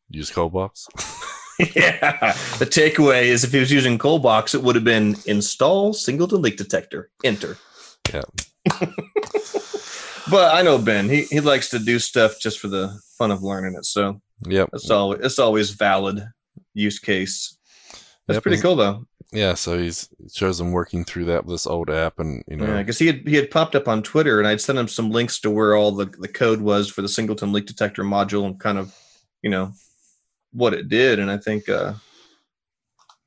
[0.10, 0.86] use ColdBox.
[1.76, 2.34] yeah.
[2.60, 6.56] The takeaway is if he was using ColdBox, it would have been install singleton leak
[6.58, 7.10] detector.
[7.24, 7.58] Enter.
[8.14, 8.22] Yeah.
[10.32, 11.10] but I know Ben.
[11.10, 13.86] He he likes to do stuff just for the fun of learning it.
[13.86, 14.70] So Yep.
[14.74, 16.24] it's always it's always valid
[16.74, 17.58] use case.
[18.28, 19.06] That's Yep, pretty cool though.
[19.32, 19.54] Yeah.
[19.56, 22.78] So he's shows him working through that with this old app, and you know, Yeah,
[22.80, 25.40] because he had he had popped up on Twitter, and I'd sent him some links
[25.42, 28.78] to where all the the code was for the singleton leak detector module, and kind
[28.78, 28.94] of,
[29.42, 29.74] you know,
[30.52, 31.20] what it did.
[31.20, 31.94] And I think uh,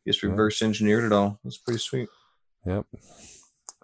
[0.07, 1.39] just reverse engineered it all.
[1.45, 2.09] That's pretty sweet.
[2.67, 2.87] Yep.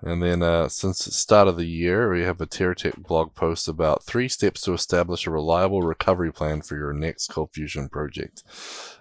[0.02, 3.66] And then uh, since the start of the year, we have a TeraTech blog post
[3.66, 8.42] about three steps to establish a reliable recovery plan for your next Cold Fusion project.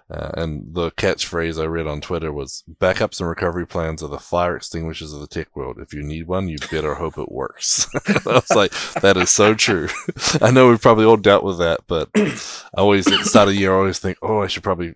[0.08, 4.18] Uh, and the catchphrase I read on Twitter was backups and recovery plans are the
[4.18, 5.78] fire extinguishers of the tech world.
[5.78, 7.88] If you need one, you better hope it works.
[8.06, 9.88] I was like, that is so true.
[10.40, 12.36] I know we've probably all dealt with that, but I
[12.78, 14.94] always, at the start of the year, I always think, oh, I should probably,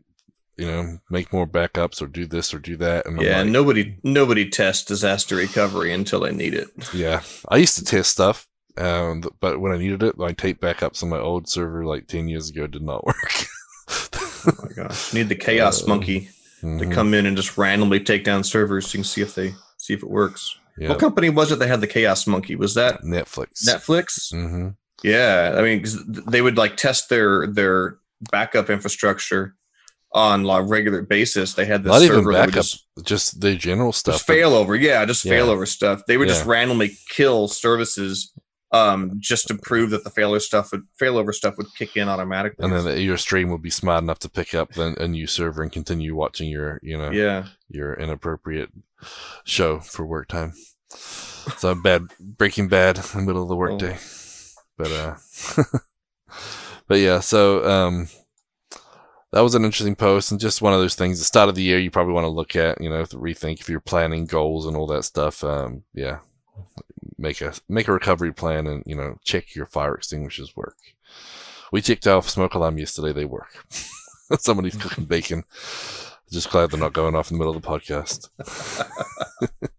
[0.61, 3.07] you know, make more backups or do this or do that.
[3.07, 6.69] And yeah, like, nobody nobody tests disaster recovery until they need it.
[6.95, 8.47] yeah, I used to test stuff,
[8.77, 12.29] um, but when I needed it, my tape backups on my old server like ten
[12.29, 13.47] years ago did not work.
[14.47, 16.29] Oh my gosh, need the chaos Uh, monkey
[16.61, 18.87] to Mhm, come in and just randomly take down servers.
[18.87, 20.57] So you can see if they see if it works.
[20.77, 20.91] yeah.
[20.91, 22.55] What company was it that had the chaos monkey?
[22.55, 23.65] Was that Netflix.
[23.67, 24.31] Netflix?
[24.31, 24.69] hmm
[25.03, 27.97] Yeah, I mean, 'cause they would like test their their
[28.31, 29.57] backup infrastructure
[30.13, 31.55] on a regular basis.
[31.55, 34.17] They had this Not even backup just, Just the general stuff.
[34.17, 34.75] just fail over.
[34.75, 35.33] Yeah, just Yeah.
[35.33, 36.03] fail over stuff.
[36.07, 38.33] They would just randomly kill services
[38.73, 42.65] um, just to prove that the failure stuff would failover stuff would kick in automatically.
[42.65, 45.27] and then the, your stream would be smart enough to pick up the, a new
[45.27, 48.71] server and continue watching your, you know, yeah, your inappropriate
[49.45, 50.53] show for work time.
[51.57, 53.99] So bad, Breaking Bad in the middle of the workday.
[54.77, 55.17] But uh,
[56.89, 57.21] but yeah.
[57.21, 58.09] So um,
[59.33, 61.19] that was an interesting post and just one of those things.
[61.19, 63.61] The start of the year, you probably want to look at, you know, to rethink
[63.61, 65.45] if you're planning goals and all that stuff.
[65.45, 66.19] Um, yeah,
[67.19, 70.77] make a make a recovery plan and you know check your fire extinguishers work.
[71.73, 73.65] We checked off smoke alarm yesterday; they work.
[74.39, 75.45] Somebody's cooking bacon.
[76.31, 78.29] Just glad they're not going off in the middle of the podcast.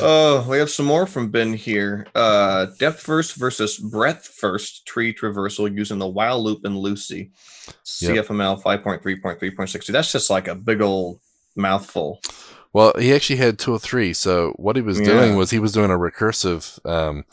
[0.00, 2.06] Oh, we have some more from Ben here.
[2.14, 7.30] Uh, depth first versus breadth first tree traversal using the while loop in Lucee.
[8.00, 8.26] Yep.
[8.26, 9.86] CFML 5.3.3.60.
[9.92, 11.20] That's just like a big old
[11.56, 12.20] mouthful.
[12.72, 14.12] Well, he actually had two or three.
[14.12, 15.06] So what he was Yeah.
[15.06, 17.24] doing was he was doing a recursive, um,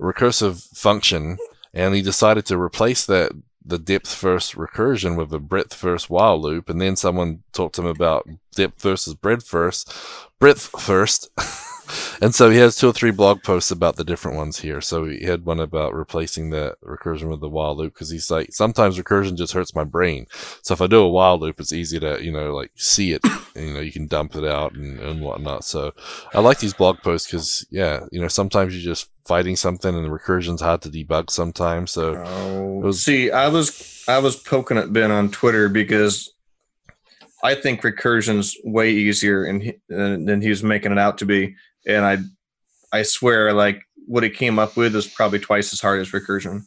[0.00, 1.38] recursive function,
[1.72, 3.30] and he decided to replace that
[3.64, 6.68] the depth first recursion with a breadth first while loop.
[6.68, 9.92] And then someone talked to him about depth versus breadth first,
[10.38, 11.28] breadth first.
[12.20, 14.80] and so he has two or three blog posts about the different ones here.
[14.80, 18.52] So he had one about replacing the recursion with the while loop because he's like,
[18.52, 20.26] sometimes recursion just hurts my brain.
[20.62, 23.22] So if I do a while loop, it's easy to, you know, like see it,
[23.54, 25.64] and, you know, you can dump it out and, and whatnot.
[25.64, 25.92] So
[26.34, 30.04] I like these blog posts because, yeah, you know, sometimes you're just fighting something and
[30.04, 31.90] the recursion's hard to debug sometimes.
[31.90, 36.32] So Oh, was- see, I was I was poking at Ben on Twitter because
[37.44, 41.54] I think recursion's way easier and he, than than he making it out to be,
[41.88, 42.18] and I
[42.92, 46.62] I swear like what he came up with is probably twice as hard as recursion.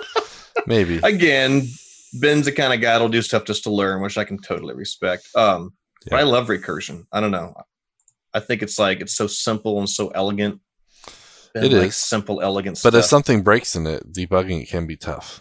[0.66, 1.00] maybe.
[1.02, 1.62] Again,
[2.14, 4.74] Ben's the kind of guy that'll do stuff just to learn, which I can totally
[4.74, 5.28] respect.
[5.34, 5.72] Um,
[6.08, 7.06] but I love recursion.
[7.12, 7.54] I don't know.
[8.32, 10.60] I think it's like it's so simple and so elegant.
[11.54, 11.96] Ben It is.
[11.96, 12.94] simple, elegant But stuff.
[13.00, 15.40] if something breaks in it, debugging it can be tough.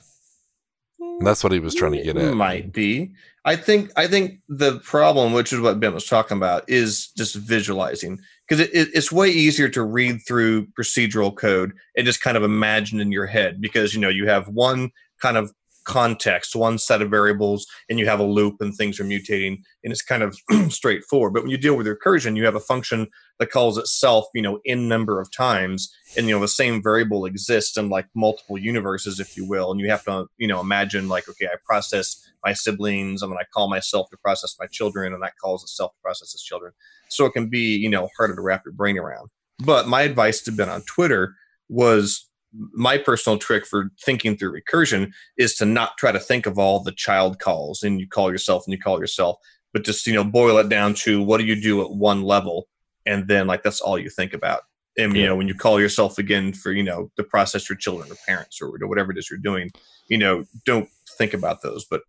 [0.99, 2.33] And that's what he was trying to get It at.
[2.33, 3.13] Might be.
[3.45, 3.91] I think.
[3.95, 8.59] I think the problem, which is what Ben was talking about, is just visualizing because
[8.59, 12.99] it, it, it's way easier to read through procedural code and just kind of imagine
[12.99, 14.89] in your head because you know you have one
[15.21, 15.53] kind of
[15.85, 19.93] context, one set of variables, and you have a loop and things are mutating, and
[19.93, 20.37] it's kind of
[20.69, 21.33] straightforward.
[21.33, 23.07] But when you deal with recursion, you have a function
[23.39, 27.25] that calls itself, you know, n number of times, and you know the same variable
[27.25, 31.07] exists in like multiple universes, if you will, and you have to, you know, imagine
[31.07, 35.13] like, okay, I process my siblings, and then I call myself to process my children,
[35.13, 36.73] and that calls itself to process its children.
[37.09, 39.29] So it can be, you know, harder to wrap your brain around.
[39.59, 41.35] But my advice to Ben on Twitter
[41.69, 42.29] was
[42.73, 46.81] my personal trick for thinking through recursion is to not try to think of all
[46.81, 49.37] the child calls and you call yourself and you call yourself,
[49.73, 52.67] but just you know boil it down to what do you do at one level,
[53.05, 54.61] and then like that's all you think about.
[54.97, 58.11] And you know when you call yourself again for you know to process your children
[58.11, 59.69] or parents or whatever it is you're doing,
[60.07, 61.85] you know don't think about those.
[61.85, 62.01] But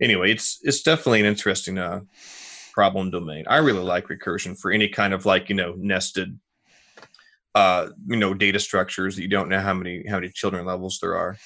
[0.00, 2.00] anyway, it's it's definitely an interesting uh,
[2.74, 3.46] problem domain.
[3.48, 6.38] I really like recursion for any kind of like you know nested
[7.56, 10.98] uh you know data structures that you don't know how many how many children levels
[11.00, 11.36] there are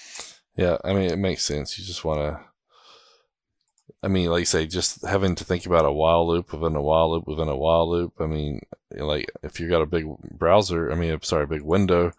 [0.56, 1.78] Yeah, I mean, it makes sense.
[1.78, 2.40] You just want to
[4.02, 6.82] I mean, like you say, just having to think about a while loop within a
[6.82, 8.14] while loop within a while loop.
[8.18, 8.60] I mean,
[8.92, 12.12] like if you got a big browser, I mean, sorry, a big window,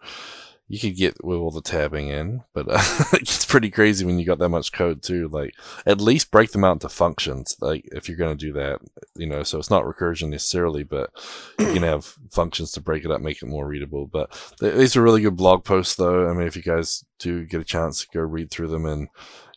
[0.72, 2.80] you could get with all the tabbing in, but uh,
[3.12, 5.28] it's pretty crazy when you got that much code too.
[5.28, 5.54] Like,
[5.84, 7.54] at least break them out into functions.
[7.60, 8.80] Like, if you're going to do that,
[9.14, 11.10] you know, so it's not recursion necessarily, but
[11.58, 14.06] you can have functions to break it up, make it more readable.
[14.06, 16.26] But these are really good blog posts, though.
[16.26, 19.08] I mean, if you guys do get a chance to go read through them and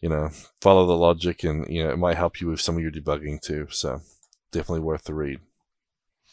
[0.01, 2.81] you know follow the logic, and you know, it might help you with some of
[2.81, 3.67] your debugging too.
[3.69, 4.01] So,
[4.51, 5.39] definitely worth the read.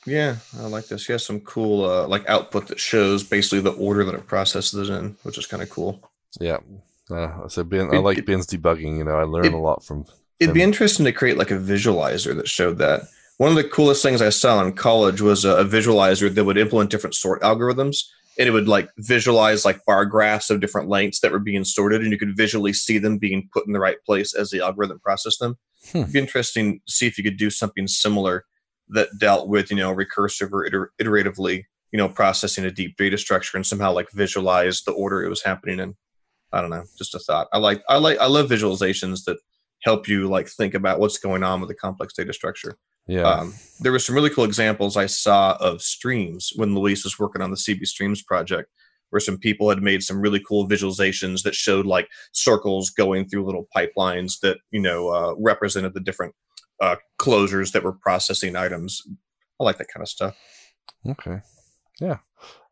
[0.07, 1.09] Yeah, I like this.
[1.09, 4.93] Yeah, some cool uh, like output that shows basically the order that it processes it
[4.93, 6.11] in, which is kind of cool.
[6.41, 6.59] Yeah.
[7.11, 8.99] Uh, so Ben, I like Ben's debugging.
[8.99, 10.05] You know, I learn it, a lot from.
[10.41, 10.55] It'd him.
[10.55, 13.03] be interesting to create like a visualizer that showed that.
[13.39, 16.59] One of the coolest things I saw in college was a, a visualizer that would
[16.59, 17.99] implement different sort algorithms,
[18.39, 22.03] and it would like visualize like bar graphs of different lengths that were being sorted,
[22.03, 25.01] and you could visually see them being put in the right place as the algorithm
[25.01, 25.59] processed them.
[25.91, 25.99] Hmm.
[25.99, 28.45] It'd be interesting to see if you could do something similar
[28.93, 33.19] that dealt with you know recursive or iter- iteratively you know processing a deep data
[33.19, 35.95] structure and somehow like visualize the order it was happening in.
[36.53, 37.49] I don't know just a thought.
[37.53, 39.39] I like i like i love visualizations that
[39.83, 42.77] help you like think about what's going on with a complex data structure.
[43.09, 43.23] Yeah.
[43.23, 47.43] Um, there were some really cool examples i saw of streams when luis was working
[47.43, 48.71] on the cb streams project
[49.13, 53.45] where some people had made some really cool visualizations that showed like circles going through
[53.45, 56.35] little pipelines that you know uh, represented the different
[56.83, 59.03] uh, closures that were processing items.
[59.61, 60.37] I like that kind of stuff.
[61.09, 61.41] Okay.
[62.01, 62.19] Yeah.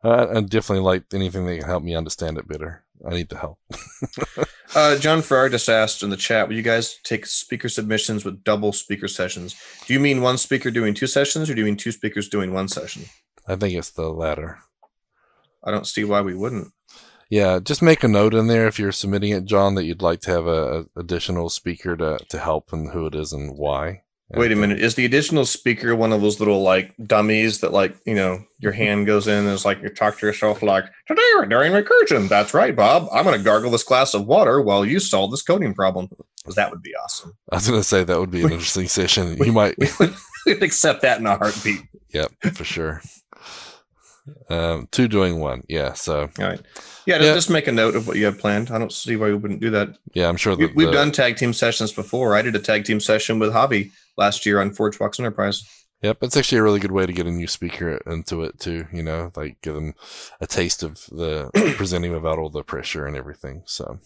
[0.03, 2.83] Uh, I definitely like anything that can help me understand it better.
[3.07, 3.57] I need the help.
[4.75, 8.43] uh, John Farrar just asked in the chat, will you guys take speaker submissions with
[8.43, 9.55] double speaker sessions?
[9.87, 12.53] Do you mean one speaker doing two sessions or do you mean two speakers doing
[12.53, 13.03] one session?
[13.47, 14.59] I think it's the latter.
[15.63, 16.67] I don't see why we wouldn't.
[17.31, 20.19] Yeah, just make a note in there if you're submitting it, John, that you'd like
[20.21, 24.01] to have a, a additional speaker to, to help and who it is and why.
[24.33, 24.79] Wait a minute.
[24.79, 28.73] Is the additional speaker one of those little like dummies that like, you know, your
[28.73, 28.81] mm-hmm.
[28.81, 32.27] hand goes in and it's like you talk to yourself like, today we're doing recursion.
[32.27, 33.07] That's right, Bob.
[33.13, 36.09] I'm gonna gargle this glass of water while you solve this coding problem.
[36.43, 37.37] Because that would be awesome.
[37.51, 39.37] I was gonna say that would be an interesting session.
[39.37, 39.77] You might
[40.45, 41.81] we'd accept that in a heartbeat.
[42.09, 43.01] Yep, for sure.
[44.49, 45.63] Um, two doing one.
[45.67, 45.93] Yeah.
[45.93, 46.29] So.
[46.39, 46.61] All right.
[47.05, 47.33] Yeah, just, yeah.
[47.33, 48.71] just make a note of what you have planned.
[48.71, 49.97] I don't see why we wouldn't do that.
[50.13, 50.55] Yeah, I'm sure.
[50.55, 52.35] we, have done tag team sessions before.
[52.35, 55.63] I did a tag team session with Javi last year on ForgeBox Enterprise.
[56.03, 58.87] Yep, it's actually a really good way to get a new speaker into it too.
[58.91, 59.93] You know, like give them
[60.39, 63.63] a taste of the presenting without all the pressure and everything.
[63.65, 63.99] So,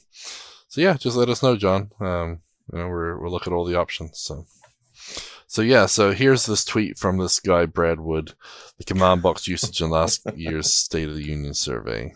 [0.67, 1.91] so yeah, just let us know, John.
[2.01, 4.19] Um, you know, we're we'll look at all the options.
[4.19, 4.45] So.
[5.55, 8.33] So yeah, so here's this tweet from this guy Brad Wood,
[8.77, 12.13] the command box usage in last year's State of the Union survey.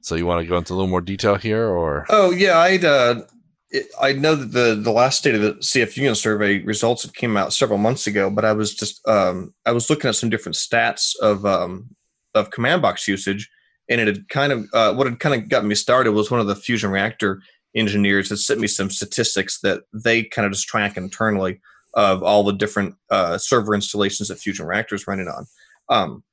[0.00, 2.06] So you want to go into a little more detail here, or?
[2.08, 3.22] Oh yeah, I'd uh,
[3.70, 7.14] it, I know that the the last State of the CF Union survey results had
[7.14, 10.30] came out several months ago, but I was just um, I was looking at some
[10.30, 11.96] different stats of um,
[12.32, 13.50] of command box usage,
[13.88, 16.38] and it had kind of uh, what had kind of got me started was one
[16.38, 17.42] of the fusion reactor
[17.74, 21.58] engineers had sent me some statistics that they kind of just track internally
[21.94, 25.46] of all the different uh, server installations that Fusion Reactors running on.
[25.88, 26.24] Um,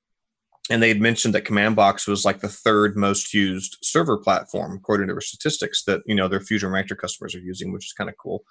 [0.69, 4.76] and they had mentioned that Command Box was like the third most used server platform
[4.76, 7.93] according to their statistics that you know their Fusion Reactor customers are using, which is
[7.93, 8.43] kind of cool.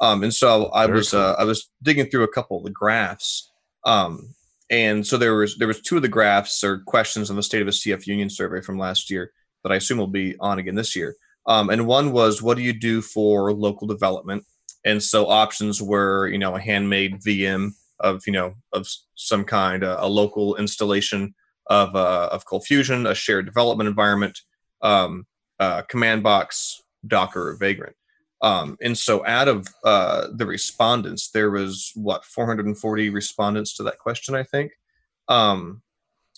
[0.00, 1.20] Um, and so I Very was cool.
[1.20, 3.52] uh, I was digging through a couple of the graphs,
[3.84, 4.34] um,
[4.70, 7.62] and so there was there was two of the graphs or questions on the state
[7.62, 10.74] of a CF Union survey from last year that I assume will be on again
[10.74, 11.14] this year.
[11.46, 14.44] Um, and one was, what do you do for local development?
[14.86, 19.82] And so options were you know a handmade VM of you know of some kind,
[19.82, 21.34] a, a local installation
[21.66, 24.38] of uh, of Cold Fusion, a shared development environment,
[24.82, 25.26] um,
[25.58, 27.96] uh, command box, Docker, or Vagrant.
[28.42, 33.98] Um, and so out of uh, the respondents, there was what 440 respondents to that
[33.98, 34.72] question, I think.
[35.28, 35.82] Um,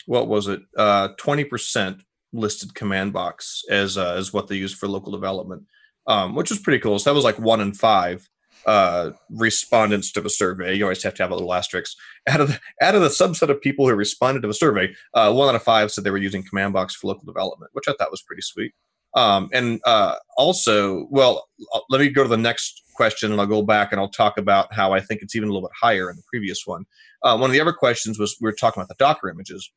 [0.06, 0.62] what was it?
[0.76, 2.00] Uh, 20%
[2.32, 5.64] listed command box as uh, as what they use for local development,
[6.06, 6.98] um, which was pretty cool.
[6.98, 8.26] So that was like one in five
[8.66, 10.74] uh, respondents to the survey.
[10.74, 11.96] You always have to have a little asterisk.
[12.28, 15.32] Out of the, out of the subset of people who responded to the survey, uh,
[15.32, 17.94] one out of five said they were using Command Box for local development, which I
[17.98, 18.74] thought was pretty sweet.
[19.14, 23.46] Um, and uh, also, well, uh, let me go to the next question, and I'll
[23.46, 26.10] go back and I'll talk about how I think it's even a little bit higher
[26.10, 26.84] in the previous one.
[27.22, 29.70] Uh, one of the other questions was we were talking about the Docker images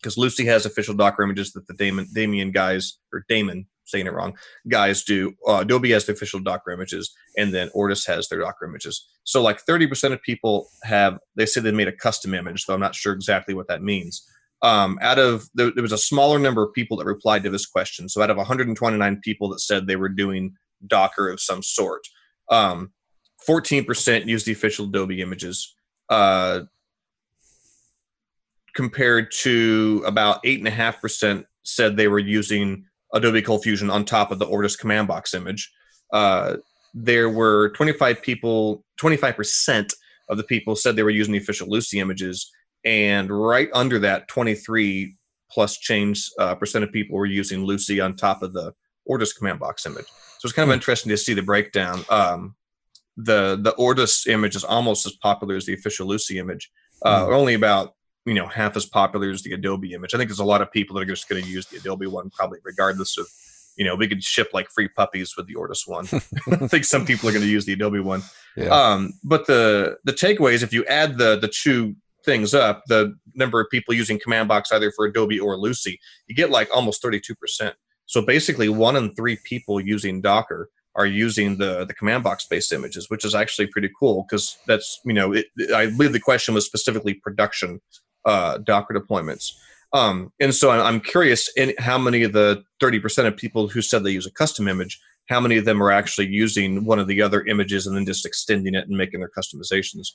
[0.00, 4.12] because Lucee has official Docker images that the Daemon, Damien guys or Damon saying it
[4.12, 4.36] wrong,
[4.68, 5.34] guys do.
[5.46, 9.08] Uh, Adobe has the official Docker images, and then Ortus has their Docker images.
[9.24, 12.80] So like 30% of people have, they say they made a custom image, though I'm
[12.80, 14.26] not sure exactly what that means.
[14.62, 17.66] Um, out of, there, there was a smaller number of people that replied to this
[17.66, 18.08] question.
[18.08, 20.54] So out of 129 people that said they were doing
[20.86, 22.02] Docker of some sort,
[22.50, 22.92] um,
[23.46, 25.74] 14% used the official Adobe images,
[26.08, 26.60] uh,
[28.74, 34.46] compared to about 8.5% said they were using Adobe Cold Fusion on top of the
[34.46, 35.72] Ortus command box image.
[36.12, 36.56] Uh,
[36.92, 39.92] there were 25 people, 25%
[40.28, 42.50] of the people said they were using the official Lucee images.
[42.84, 45.16] And right under that, 23
[45.50, 48.74] plus change uh, percent of people were using Lucee on top of the
[49.08, 50.06] Ortus command box image.
[50.38, 50.78] So it's kind of hmm.
[50.78, 52.04] interesting to see the breakdown.
[52.10, 52.54] Um,
[53.16, 56.70] the the Ortus image is almost as popular as the official Lucee image.
[57.04, 57.32] Uh, mm.
[57.34, 57.94] Only about
[58.26, 60.14] you know half as popular as the Adobe image.
[60.14, 62.06] I think there's a lot of people that are just going to use the Adobe
[62.06, 63.26] one, probably regardless of
[63.76, 66.06] you know we could ship like free puppies with the Ortus one.
[66.62, 68.22] I think some people are going to use the Adobe one.
[68.56, 68.68] Yeah.
[68.68, 73.14] Um, but the the takeaway is if you add the the two things up, the
[73.34, 77.02] number of people using Command Box either for Adobe or Lucee, you get like almost
[77.02, 77.74] 32 percent.
[78.06, 82.72] So basically, one in three people using Docker are using the the command box based
[82.72, 86.54] images, which is actually pretty cool because that's you know it, I believe the question
[86.54, 87.80] was specifically production
[88.24, 89.52] uh, Docker deployments.
[89.94, 94.02] Um, and so I'm curious in how many of the 30% of people who said
[94.02, 97.22] they use a custom image, how many of them are actually using one of the
[97.22, 100.08] other images and then just extending it and making their customizations.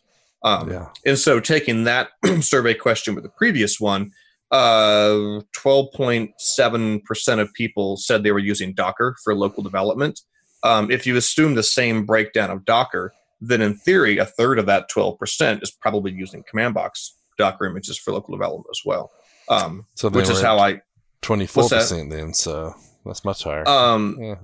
[0.44, 0.88] Um, yeah.
[1.06, 2.10] And so taking that
[2.42, 4.12] survey question with the previous one,
[4.52, 10.20] uh, 12.7% of people said they were using Docker for local development.
[10.64, 14.66] Um, if you assume the same breakdown of Docker, then in theory, a third of
[14.66, 19.12] that 12% is probably using command box Docker images for local development as well.
[19.50, 20.82] Um, so which is how I
[21.24, 22.34] 24% then.
[22.34, 22.76] So
[23.06, 23.68] that's much higher.
[23.68, 24.36] Um, yeah.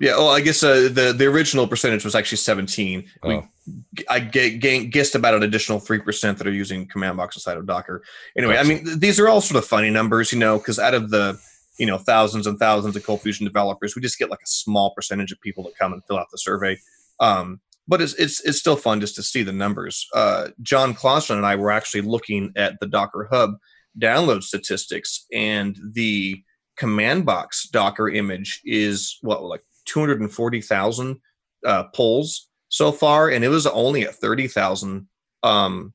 [0.00, 3.04] Yeah, well, I guess uh, the the original percentage was actually 17.
[3.22, 3.28] Oh.
[3.28, 7.36] We, I g- g- guessed about an additional three percent that are using command box
[7.36, 8.02] inside of Docker.
[8.34, 8.64] Anyway, gotcha.
[8.64, 11.10] I mean, th- these are all sort of funny numbers, you know, because out of
[11.10, 11.38] the
[11.76, 14.94] you know thousands and thousands of Cold Fusion developers, we just get like a small
[14.94, 16.78] percentage of people that come and fill out the survey.
[17.20, 17.60] Um,
[17.90, 20.06] but it's, it's it's still fun just to see the numbers.
[20.14, 23.54] Uh, Jon Clausen and I were actually looking at the Docker Hub
[23.98, 26.40] download statistics, and the
[26.76, 31.20] command box Docker image is what like 240,000
[31.66, 35.08] uh, polls so far, and it was only at 30,000
[35.42, 35.92] um,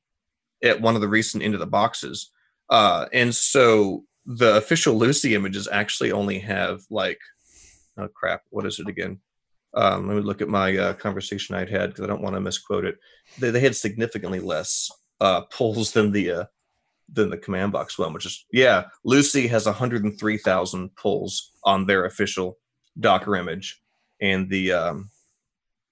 [0.62, 2.30] at one of the recent into the boxes.
[2.68, 7.20] Uh, and so the official Lucee images actually only have like,
[7.96, 9.18] oh crap, what is it again?
[9.74, 12.40] Um, let me look at my uh, conversation I'd had because I don't want to
[12.40, 12.98] misquote it.
[13.38, 14.90] They, they had significantly less
[15.20, 16.44] uh, polls than the uh,
[17.12, 18.84] than the command box one, which is yeah.
[19.04, 22.58] Lucee has 103,000 polls on their official
[22.98, 23.82] Docker image,
[24.20, 25.10] and the um,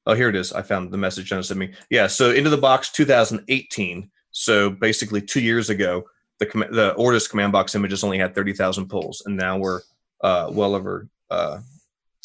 [0.07, 0.53] oh here it is.
[0.53, 1.75] I found the message Jenna sent me.
[1.91, 4.11] Yeah, so into the box 2018.
[4.31, 6.05] So basically two years ago,
[6.39, 9.83] the com- the Ortus command box images only had 30,000 polls, and now we're
[10.23, 11.61] uh, well over uh,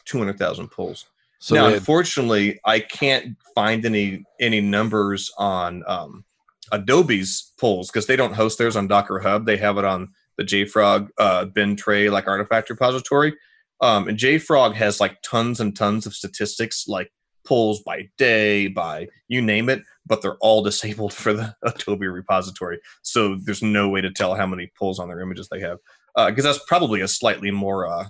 [0.06, 1.06] 200,000 polls.
[1.40, 6.26] So now, unfortunately, I can't find any any numbers on um,
[6.72, 9.46] Adobe's polls because they don't host theirs on Docker Hub.
[9.46, 13.34] They have it on the JFrog uh, Bintray like artifact repository.
[13.82, 17.12] Um, and JFrog has like tons and tons of statistics, like
[17.46, 22.80] polls by day, by you name it, but they're all disabled for the Adobe repository.
[23.02, 25.78] So there's no way to tell how many polls on their images they have.
[26.16, 28.06] Because uh, that's probably a slightly more uh,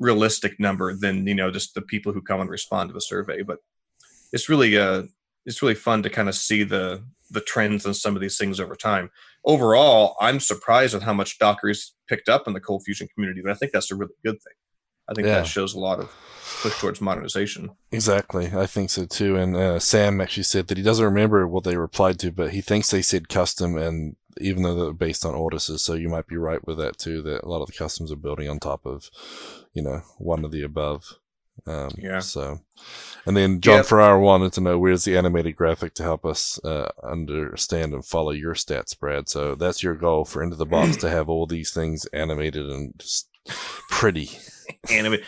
[0.00, 3.42] realistic number than you know just the people who come and respond to the survey.
[3.42, 3.58] But
[4.32, 5.04] it's really uh,
[5.46, 8.60] it's really fun to kind of see the the trends and some of these things
[8.60, 9.10] over time.
[9.44, 13.52] Overall, I'm surprised with how much Docker's picked up in the cold fusion community, but
[13.52, 14.54] I think that's a really good thing.
[15.08, 15.34] I think yeah.
[15.34, 16.10] that shows a lot of
[16.62, 17.70] push towards modernization.
[17.92, 19.36] Exactly, I think so too.
[19.36, 22.60] And uh, Sam actually said that he doesn't remember what they replied to, but he
[22.60, 26.36] thinks they said custom, and even though they're based on Ortuses, so you might be
[26.36, 27.22] right with that too.
[27.22, 29.10] That a lot of the customs are building on top of,
[29.72, 31.18] you know, one of the above.
[31.66, 32.18] Um, yeah.
[32.18, 32.60] So,
[33.26, 33.86] and then John yep.
[33.86, 38.32] Farrar wanted to know where's the animated graphic to help us uh, understand and follow
[38.32, 39.28] your stats, Brad.
[39.28, 42.94] So that's your goal for Into the Box to have all these things animated and
[42.98, 43.28] just
[43.90, 44.30] pretty.
[44.90, 45.22] Animate.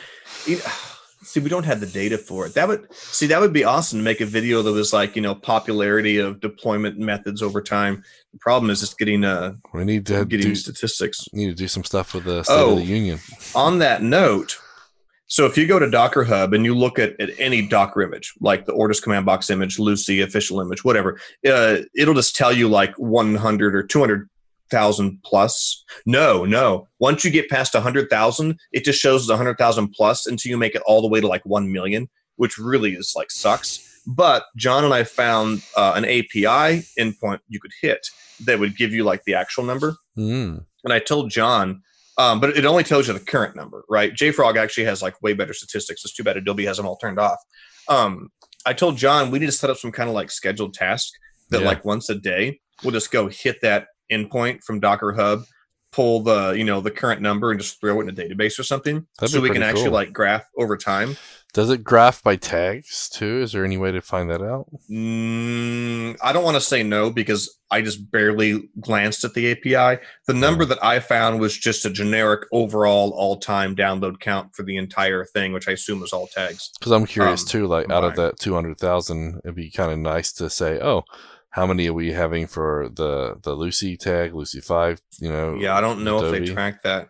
[1.22, 2.54] See, we don't have the data for it.
[2.54, 5.22] That would see that would be awesome to make a video that was like you
[5.22, 8.04] know popularity of deployment methods over time.
[8.32, 11.26] The problem is just getting uh we need to getting do, statistics.
[11.32, 13.18] Need to do some stuff with the State oh, of the Union.
[13.56, 14.56] On that note,
[15.28, 18.32] so if you go to Docker Hub and you look at, at any Docker image,
[18.40, 22.68] like the Ortus command box image, Lucee official image, whatever, uh, it'll just tell you
[22.68, 24.28] like 100 or 200
[24.70, 25.84] thousand plus.
[26.06, 26.88] No, no.
[26.98, 30.50] Once you get past a hundred thousand, it just shows a hundred thousand plus until
[30.50, 33.82] you make it all the way to like one million, which really is like sucks.
[34.06, 38.06] But John and I found uh, an API endpoint you could hit
[38.44, 39.96] that would give you like the actual number.
[40.16, 40.64] Mm.
[40.84, 41.82] And I told John,
[42.18, 44.12] um, but it only tells you the current number, right?
[44.14, 46.04] JFrog actually has like way better statistics.
[46.04, 47.38] It's too bad Adobe has them all turned off.
[47.88, 48.28] Um,
[48.64, 51.12] I told John we need to set up some kind of like scheduled task
[51.50, 51.66] that Yeah.
[51.66, 55.44] like once a day we'll just go hit that endpoint from Docker Hub,
[55.92, 58.62] pull the you know the current number and just throw it in a database or
[58.62, 59.92] something, That'd so we can actually cool.
[59.92, 61.16] like graph over time.
[61.54, 63.40] Does it graph by tags too?
[63.40, 64.66] Is there any way to find that out?
[64.90, 70.02] Mm, I don't want to say no because I just barely glanced at the API.
[70.26, 74.76] The number that I found was just a generic overall all-time download count for the
[74.76, 76.70] entire thing, which I assume is all tags.
[76.78, 77.66] Because I'm curious Um, too.
[77.66, 81.04] Like out of that two hundred thousand, it'd be kind of nice to say, oh,
[81.56, 85.00] how many are we having for the the Lucee tag, Lucee five?
[85.18, 87.08] You know, Yeah, I don't know if they track that.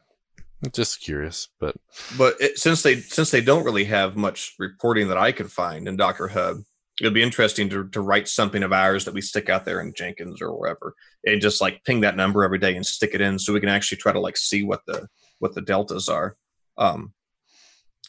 [0.73, 1.75] Just curious, but
[2.17, 5.87] but it, since they since they don't really have much reporting that I can find
[5.89, 6.59] in Docker Hub,
[7.01, 9.93] it'd be interesting to to write something of ours that we stick out there in
[9.95, 10.95] Jenkins or wherever,
[11.25, 13.69] and just like ping that number every day and stick it in, so we can
[13.69, 15.09] actually try to like see what the
[15.41, 16.37] what the deltas are.
[16.79, 17.13] Um,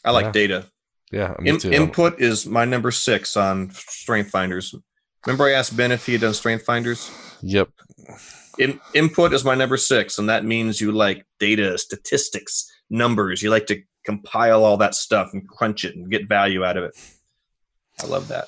[0.04, 0.32] I like Yeah.
[0.32, 0.66] data.
[1.12, 1.70] yeah, In, too.
[1.72, 4.74] input is my number six on Strength Finders.
[5.26, 7.10] Remember, I asked Ben if he had done Strength Finders.
[7.42, 7.68] Yep.
[8.58, 13.42] In, input is my number six, and that means you like data, statistics, numbers.
[13.42, 16.84] You like to compile all that stuff and crunch it and get value out of
[16.84, 16.96] it.
[18.02, 18.46] I love that.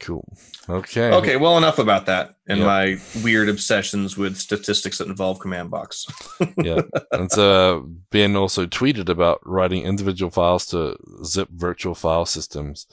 [0.00, 0.24] Cool.
[0.68, 1.10] Okay.
[1.12, 2.66] Okay, well, enough about that and Yep.
[2.66, 6.06] my weird obsessions with statistics that involve command box.
[6.62, 6.82] yeah.
[7.12, 12.86] And so uh, Ben also tweeted about writing individual files to zip virtual file systems.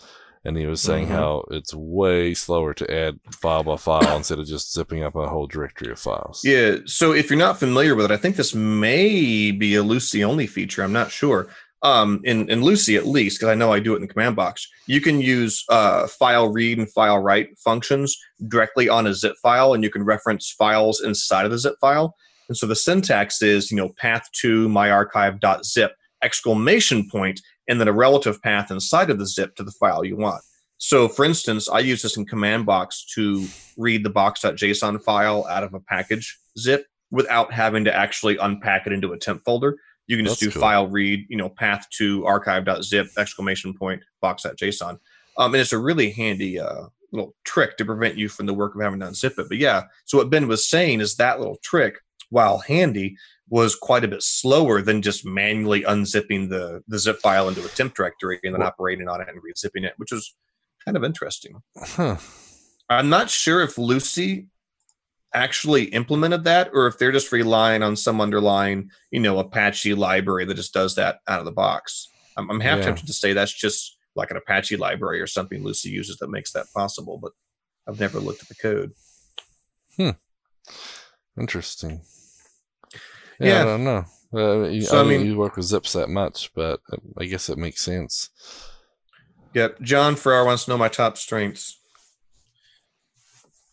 [0.45, 1.11] And he was saying Mhm.
[1.11, 5.27] how it's way slower to add file by file instead of just zipping up a
[5.27, 6.41] whole directory of files.
[6.45, 6.77] Yeah.
[6.85, 10.47] So if you're not familiar with it, I think this may be a Lucee only
[10.47, 10.81] feature.
[10.81, 11.49] I'm not sure.
[11.81, 14.35] Um, in, in Lucee at least, because I know I do it in the command
[14.35, 18.17] box, you can use uh, file read and file write functions
[18.47, 22.15] directly on a zip file, and you can reference files inside of the zip file.
[22.49, 27.87] And so the syntax is, you know, path to my myarchive.zip exclamation point, and then
[27.87, 30.41] a relative path inside of the zip to the file you want.
[30.77, 33.45] So, for instance, I use this in command box to
[33.77, 38.93] read the box.json file out of a package zip without having to actually unpack it
[38.93, 39.77] into a temp folder.
[40.07, 40.61] You can just That's do cool.
[40.61, 44.99] file read, you know, path to archive.zip exclamation point box.json.
[45.37, 48.73] Um, and it's a really handy uh, little trick to prevent you from the work
[48.73, 49.47] of having to unzip it.
[49.49, 51.97] But yeah, so what Ben was saying is that little trick,
[52.29, 53.17] while handy,
[53.49, 57.69] was quite a bit slower than just manually unzipping the, the zip file into a
[57.69, 60.35] temp directory and then Well- operating on it and rezipping it, which was
[60.85, 61.61] kind of interesting.
[61.77, 62.17] Huh.
[62.89, 64.47] I'm not sure if Lucee
[65.33, 70.45] actually implemented that or if they're just relying on some underlying, you know, Apache library
[70.45, 72.07] that just does that out of the box.
[72.37, 72.85] I'm, I'm half Yeah.
[72.85, 76.51] tempted to say that's just like an Apache library or something Lucee uses that makes
[76.53, 77.31] that possible, but
[77.87, 78.91] I've never looked at the code.
[79.97, 80.09] Hmm.
[81.39, 82.01] Interesting.
[83.39, 83.61] Yeah.
[83.61, 84.05] I don't know.
[84.31, 86.81] Uh, So, I, mean, you work with zips that much, but
[87.17, 88.29] I guess it makes sense.
[89.53, 89.81] Yep.
[89.81, 91.77] John Farrar wants to know my top strengths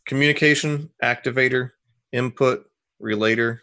[0.06, 1.72] communication, activator,
[2.12, 2.64] input,
[3.00, 3.62] relator,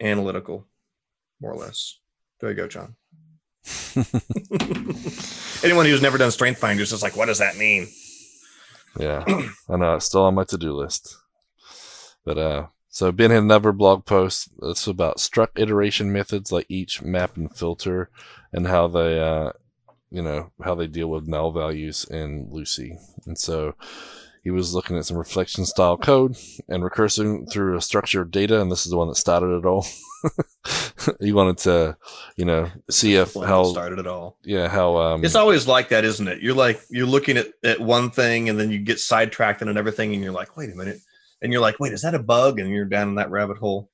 [0.00, 0.66] analytical,
[1.40, 1.98] more or less.
[2.40, 2.96] There you go, John.
[5.62, 7.88] Anyone who's never done strength finders is like, what does that mean?
[8.98, 9.24] Yeah,
[9.68, 11.16] I know it's still on my to-do list.
[12.24, 14.50] But uh, so Ben had another blog post.
[14.62, 18.08] It's about struct iteration methods, like each map and filter,
[18.52, 19.50] and how they, uh,
[20.12, 22.96] you know, how they deal with null values in Lucee.
[23.26, 23.74] And so
[24.44, 26.36] he was looking at some reflection style code
[26.68, 29.66] and recursing through a structure of data, and this is the one that started it
[29.66, 29.84] all.
[31.20, 31.96] he wanted to,
[32.36, 34.38] you know, see if how, started it all.
[34.44, 36.42] yeah, how um, It's always like that, isn't it?
[36.42, 40.14] You're like you're looking at, at one thing and then you get sidetracked and everything,
[40.14, 41.00] and you're like, wait a minute.
[41.42, 42.58] And you're like, wait, is that a bug?
[42.58, 43.90] And you're down in that rabbit hole.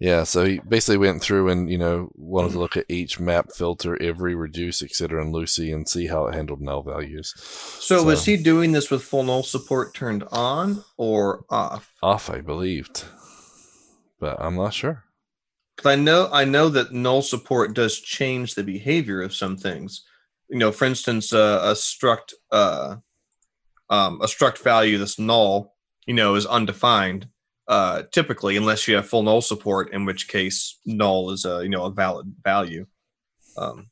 [0.00, 3.50] Yeah, so he basically went through and you know wanted to look at each map,
[3.52, 5.20] filter, every, reduce, etc.
[5.20, 7.34] and Lucee and see how it handled null values.
[7.80, 11.92] So, was he doing this with full null support turned on or off?
[12.00, 13.06] Off, I believed,
[14.20, 15.02] but I'm not sure.
[15.76, 20.04] Because I know I know that null support does change the behavior of some things.
[20.48, 22.96] You know, for instance, uh, a struct uh,
[23.90, 25.74] um, a struct value that's null,
[26.08, 27.28] you know, is undefined.
[27.68, 31.68] Uh, typically, unless you have full null support, in which case null is a you
[31.68, 32.86] know a valid value.
[33.56, 33.90] Um,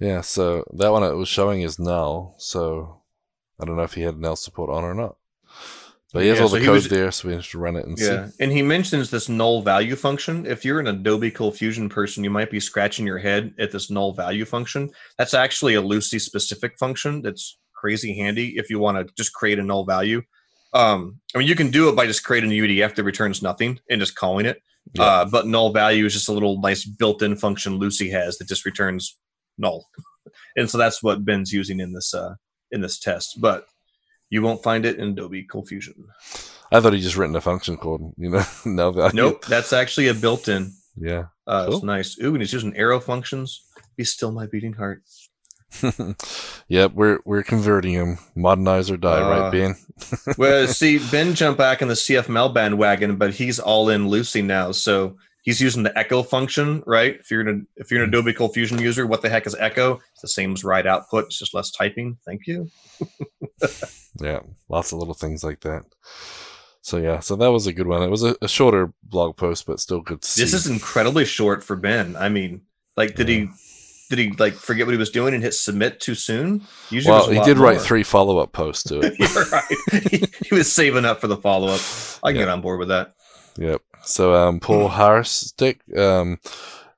[0.00, 2.34] Yeah, so that one it was showing is null.
[2.38, 3.02] So
[3.60, 5.16] I don't know if he had null support on or not.
[6.12, 7.76] But he has Yeah, all the he code was- there, so we have to run
[7.76, 8.36] it and Yeah, see.
[8.40, 10.44] and he mentions this null value function.
[10.46, 13.90] If you're an Adobe Cold Fusion person, you might be scratching your head at this
[13.90, 14.90] null value function.
[15.18, 19.58] That's actually a Lucee specific function that's crazy handy if you want to just create
[19.58, 20.22] a null value.
[20.74, 23.78] Um, I mean, you can do it by just creating a UDF that returns nothing
[23.90, 24.62] and just calling it.
[24.94, 25.04] Yeah.
[25.04, 28.64] Uh, but null value is just a little nice built-in function Lucee has that just
[28.64, 29.18] returns
[29.58, 29.88] null.
[30.56, 32.34] and so that's what Ben's using in this uh,
[32.70, 33.40] in this test.
[33.40, 33.66] But
[34.30, 35.94] you won't find it in Adobe ColdFusion.
[36.72, 39.14] I thought he just written a function called, you know, no value.
[39.14, 40.72] Nope, that's actually a built-in.
[40.96, 41.26] Yeah.
[41.46, 41.74] Uh, Cool.
[41.74, 42.18] It's nice.
[42.22, 43.62] Ooh, and he's using arrow functions.
[43.96, 45.02] Be still my beating heart.
[46.68, 48.18] Yep, we're we're converting him.
[48.34, 49.76] Modernize or die, Uh, right, Ben?
[50.38, 54.72] Well, see, Ben jumped back in the CFML bandwagon, but he's all in Lucee now.
[54.72, 57.16] So he's using the echo function, right?
[57.18, 60.00] If you're an if you're an Adobe Cold Fusion user, what the heck is echo?
[60.12, 61.26] It's the same as write output.
[61.26, 62.16] It's just less typing.
[62.24, 62.70] Thank you.
[64.20, 65.84] Yeah, lots of little things like that.
[66.82, 68.02] So yeah, so that was a good one.
[68.02, 70.20] It was a, a shorter blog post, but still good.
[70.20, 72.14] This is incredibly short for Ben.
[72.16, 72.60] I mean,
[72.94, 73.48] like, did he
[74.12, 76.60] did he like forget what he was doing and hit submit too soon?
[76.90, 79.14] Usually, well, he did write three follow up posts to it.
[79.52, 80.10] Right.
[80.10, 81.80] he, he was saving up for the follow up.
[82.22, 83.14] I can get on board with that.
[83.56, 83.80] Yep.
[84.02, 86.40] So um, Paul Harris Dick um,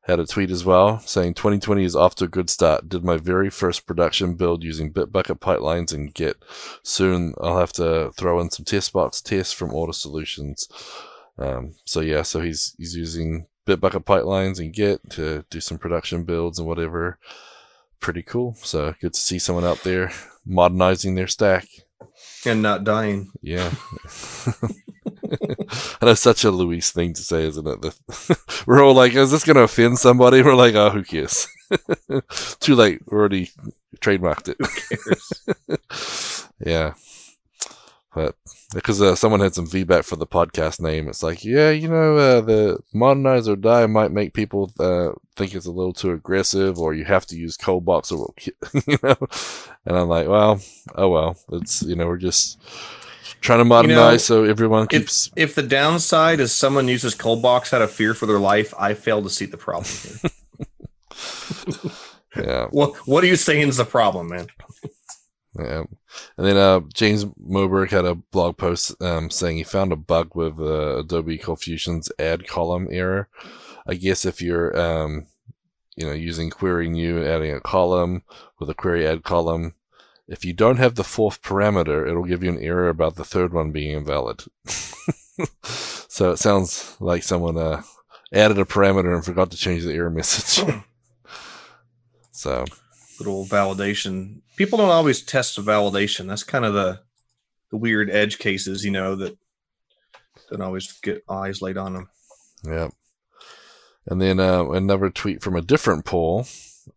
[0.03, 2.89] had a tweet as well saying 2020 is off to a good start.
[2.89, 6.37] Did my very first production build using Bitbucket pipelines and Git.
[6.83, 10.69] Soon I'll have to throw in some test box tests from Ortus Solutions.
[11.39, 16.25] Um, so yeah, so he's he's using Bitbucket pipelines and Git to do some production
[16.25, 17.19] builds and whatever.
[18.01, 18.55] Pretty cool.
[18.59, 20.12] So good to see someone out there
[20.45, 21.67] modernizing their stack.
[22.47, 23.31] And not dying.
[23.41, 23.71] Yeah.
[24.61, 27.81] and it's such a Luis thing to say, isn't it?
[27.81, 30.43] The- We're all like, is this going to offend somebody?
[30.43, 31.49] We're like, oh, who cares?
[32.61, 33.01] Too late.
[33.07, 33.51] We already
[34.01, 34.55] trademarked
[35.69, 35.79] it.
[36.65, 36.93] yeah.
[38.15, 38.37] But
[38.73, 42.17] because uh, someone had some feedback for the podcast name, it's like, yeah, you know,
[42.17, 46.79] uh, the modernize or die might make people uh, think it's a little too aggressive,
[46.79, 48.33] or you have to use cold box, or
[48.87, 49.17] you know.
[49.85, 50.61] And I'm like, well,
[50.95, 52.61] oh well, it's you know, we're just
[53.41, 55.31] trying to modernize so everyone keeps.
[55.37, 59.23] If the downside is someone uses Coldbox out of fear for their life, I fail
[59.23, 59.87] to see the problem
[62.37, 64.47] yeah, what What are you saying is the problem, man?
[65.59, 65.84] Yeah.
[66.36, 70.34] And then uh, James Moberg had a blog post um, saying he found a bug
[70.34, 73.28] with uh, Adobe ColdFusion's add column error.
[73.86, 75.26] I guess if you're um,
[75.96, 78.22] you know using query new adding a column
[78.59, 79.74] with a query add column
[80.26, 83.52] if you don't have the fourth parameter it'll give you an error about the third
[83.52, 84.44] one being invalid
[85.64, 87.82] so it sounds like someone uh,
[88.32, 90.64] added a parameter and forgot to change the error message
[92.30, 92.64] so
[93.19, 94.41] Little validation.
[94.57, 96.27] People don't always test the validation.
[96.27, 97.01] That's kind of the
[97.71, 99.37] the weird edge cases, you know, that
[100.51, 102.09] don't always get eyes laid on them.
[102.65, 102.89] Yeah.
[104.07, 106.47] And then uh, another tweet from a different poll.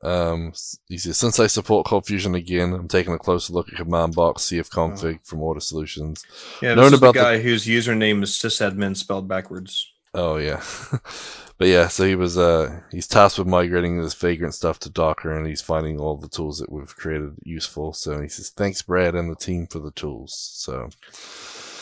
[0.03, 0.53] Um,
[0.87, 4.15] he says, Since I support Cold Fusion again, I'm taking a closer look at command
[4.15, 6.25] box CF config from Ortus Solutions.
[6.61, 9.91] Yeah, this is about the the- guy whose username is sysadmin spelled backwards.
[10.13, 10.61] Oh, yeah.
[11.57, 15.31] but yeah, so he was, uh, he's tasked with migrating this vagrant stuff to Docker
[15.31, 17.93] and he's finding all the tools that we've created useful.
[17.93, 20.37] So he says, Thanks, Brad and the team for the tools.
[20.53, 20.89] So,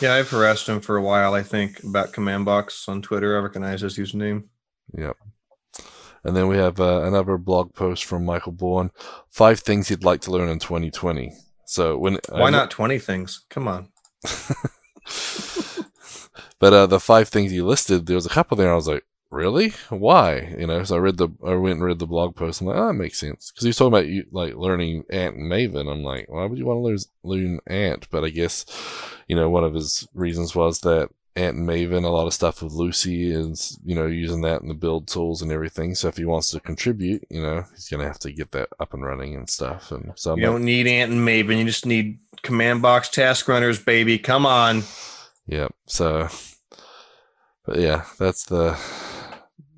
[0.00, 3.36] Yeah, I've harassed him for a while, I think, about command box on Twitter.
[3.36, 4.44] I recognize his username.
[4.96, 5.16] Yep.
[6.24, 8.90] And then we have uh, another blog post from Michael Born.
[9.30, 11.32] Five things he'd like to learn in 2020.
[11.66, 13.44] So when Why not 20 things?
[13.48, 13.90] Come on.
[16.58, 18.72] but uh, the five things he listed, there was a couple there.
[18.72, 19.74] I was like, really?
[19.88, 20.54] Why?
[20.58, 20.84] You know.
[20.84, 22.60] So I read the, I went and read the blog post.
[22.60, 25.36] I'm like, oh, that makes sense because he was talking about you like learning Ant
[25.36, 25.90] and Maven.
[25.90, 28.08] I'm like, why would you want to learn learn Ant?
[28.10, 28.64] But I guess,
[29.28, 32.62] you know, one of his reasons was that Ant and Maven, a lot of stuff
[32.62, 35.94] with Lucee is, you know, using that in the build tools and everything.
[35.94, 38.94] So if he wants to contribute, you know, he's gonna have to get that up
[38.94, 39.92] and running and stuff.
[39.92, 41.58] And so I'm You like, don't need Ant and Maven.
[41.58, 44.18] You just need command box task runners, baby.
[44.18, 44.82] Come on.
[45.46, 45.68] Yeah.
[45.86, 46.28] So,
[47.66, 48.78] but yeah, that's the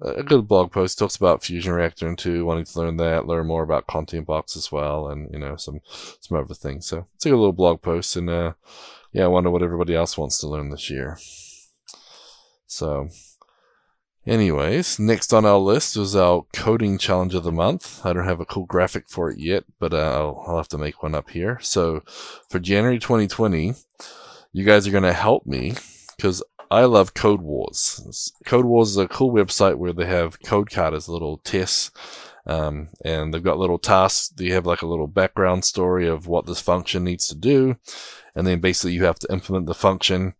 [0.00, 0.98] a good blog post.
[0.98, 4.56] Talks about Fusion Reactor and two, wanting to learn that, learn more about Content Box
[4.56, 5.80] as well, and you know some
[6.20, 6.86] some other things.
[6.86, 8.52] So it's a good little blog post, and uh,
[9.12, 11.18] yeah, I wonder what everybody else wants to learn this year.
[12.66, 13.08] So,
[14.26, 18.04] anyways, next on our list is our coding challenge of the month.
[18.04, 20.78] I don't have a cool graphic for it yet, but uh, I'll, I'll have to
[20.78, 21.58] make one up here.
[21.62, 22.02] So,
[22.48, 23.74] for January 2020,
[24.52, 25.74] you guys are going to help me
[26.16, 28.32] because I love Code Wars.
[28.44, 31.90] Code Wars is a cool website where they have code as little tests.
[32.46, 34.32] Um, and they've got little tasks.
[34.38, 37.76] You have like a little background story of what this function needs to do.
[38.34, 40.34] And then basically you have to implement the function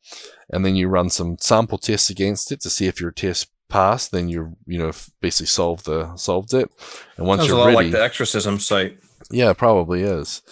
[0.51, 4.11] and then you run some sample tests against it to see if your test passed.
[4.11, 6.71] Then you, you know, basically solve the, solved it.
[7.19, 8.99] And once Sounds you're lot ready, like the Exercism site.
[9.31, 10.43] yeah, it probably is.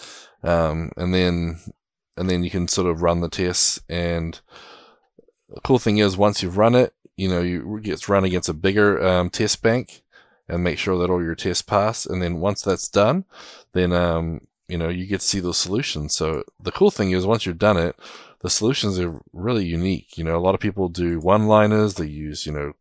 [0.43, 1.59] Um, and then
[2.15, 3.79] and then you can sort of run the tests.
[3.89, 4.39] And
[5.49, 8.53] the cool thing is, once you've run it, you know, you gets run against a
[8.53, 10.03] bigger um, test bank,
[10.47, 12.05] and make sure that all your tests pass.
[12.05, 13.25] And then once that's done,
[13.73, 16.15] then um, you know you get to see those solutions.
[16.15, 17.95] So the cool thing is once you've done it,
[18.41, 20.17] the solutions are really unique.
[20.17, 21.95] You know, a lot of people do one-liners.
[21.95, 22.73] They use you know.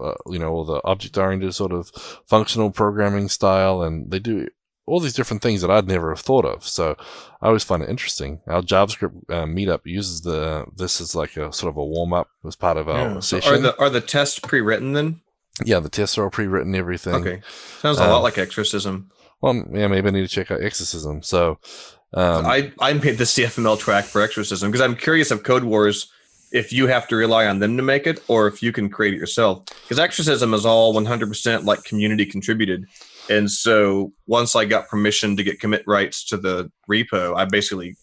[0.00, 1.90] Uh, you know, all the object-oriented sort of
[2.24, 4.48] functional programming style, and they do
[4.92, 6.68] all these different things that I'd never have thought of.
[6.68, 6.96] So
[7.40, 8.42] I always find it interesting.
[8.46, 12.28] Our JavaScript uh, meetup uses the this as like a sort of a warm up
[12.46, 13.20] as part of our yeah.
[13.20, 13.48] session.
[13.48, 15.22] So are the are the tests pre-written then?
[15.64, 16.74] Yeah, the tests are all pre-written.
[16.74, 17.14] Everything.
[17.14, 17.40] Okay,
[17.78, 19.10] sounds a um, lot like Exercism.
[19.40, 21.22] Well, yeah, maybe I need to check out Exercism.
[21.22, 21.58] So
[22.12, 26.12] um, I I made the CFML track for Exercism because I'm curious of Code Wars
[26.52, 29.14] if you have to rely on them to make it or if you can create
[29.14, 29.64] it yourself.
[29.84, 32.84] Because Exercism is all 100% like community contributed.
[33.30, 37.96] And so once I got permission to get commit rights to the repo, I basically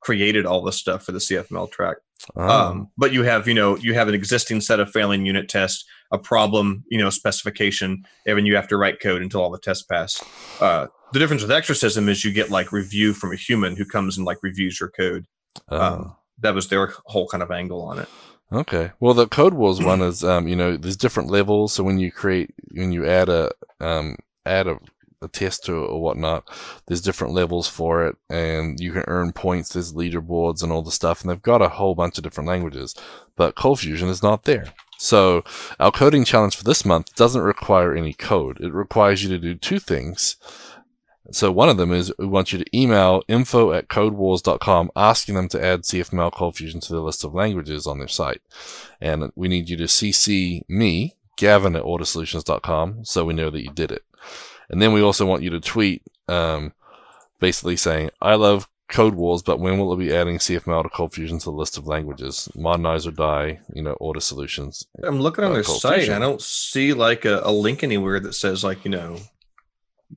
[0.00, 1.96] created all the stuff for the CFML track.
[2.36, 2.48] Oh.
[2.48, 5.84] Um, but you have, you know, you have an existing set of failing unit tests,
[6.12, 9.84] a problem, you know, specification, and you have to write code until all the tests
[9.84, 10.22] pass.
[10.60, 14.16] Uh, the difference with Exercism is you get like review from a human who comes
[14.16, 15.26] and like reviews your code.
[15.68, 15.80] Oh.
[15.80, 18.08] Um, that was their whole kind of angle on it.
[18.52, 18.92] Okay.
[19.00, 21.74] Well, the Code Wars one is, um, you know, there's different levels.
[21.74, 23.50] So when you create, when you add a,
[23.80, 24.16] um,
[24.48, 24.78] add a,
[25.22, 26.48] a test to it or whatnot,
[26.86, 29.70] there's different levels for it, and you can earn points.
[29.70, 32.94] There's leaderboards and all the stuff, and they've got a whole bunch of different languages.
[33.36, 34.72] But Cold Fusion is not there.
[34.98, 35.44] So
[35.78, 38.60] our coding challenge for this month doesn't require any code.
[38.60, 40.36] It requires you to do two things.
[41.30, 45.48] So one of them is we want you to email info at codewars.com asking them
[45.48, 48.40] to add CFML Cold Fusion to the list of languages on their site.
[49.00, 53.70] And we need you to CC me, Gavin at ortussolutions.com, so we know that you
[53.70, 54.04] did it.
[54.70, 56.72] And then we also want you to tweet, um,
[57.40, 61.12] basically saying, I love Code Wars, but when will it be adding CFML to Cold
[61.12, 62.48] Fusion to the list of languages?
[62.54, 64.84] Modernize or die, you know, Ortus Solutions.
[65.02, 65.98] I'm looking on uh, their Cold site.
[66.00, 66.14] Fusion.
[66.14, 69.18] I don't see like a, a, link anywhere that says like, you know,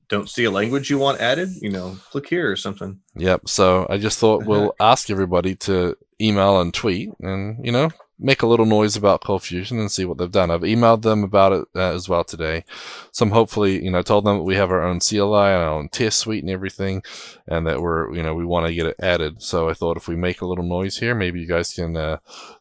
[0.08, 3.00] don't see a language you want added, you know, click here or something.
[3.16, 3.48] Yep.
[3.48, 7.90] So I just thought we'll ask everybody to email and tweet and, you know,
[8.22, 10.50] make a little noise about Cold Fusion and see what they've done.
[10.50, 12.64] I've emailed them about it uh, as well today.
[13.10, 15.68] So I'm hopefully, you know, told them that we have our own CLI and our
[15.68, 17.02] own test suite and everything,
[17.46, 19.42] and that we're, you know, we want to get it added.
[19.42, 22.18] So I thought if we make a little noise here, maybe you guys can uh,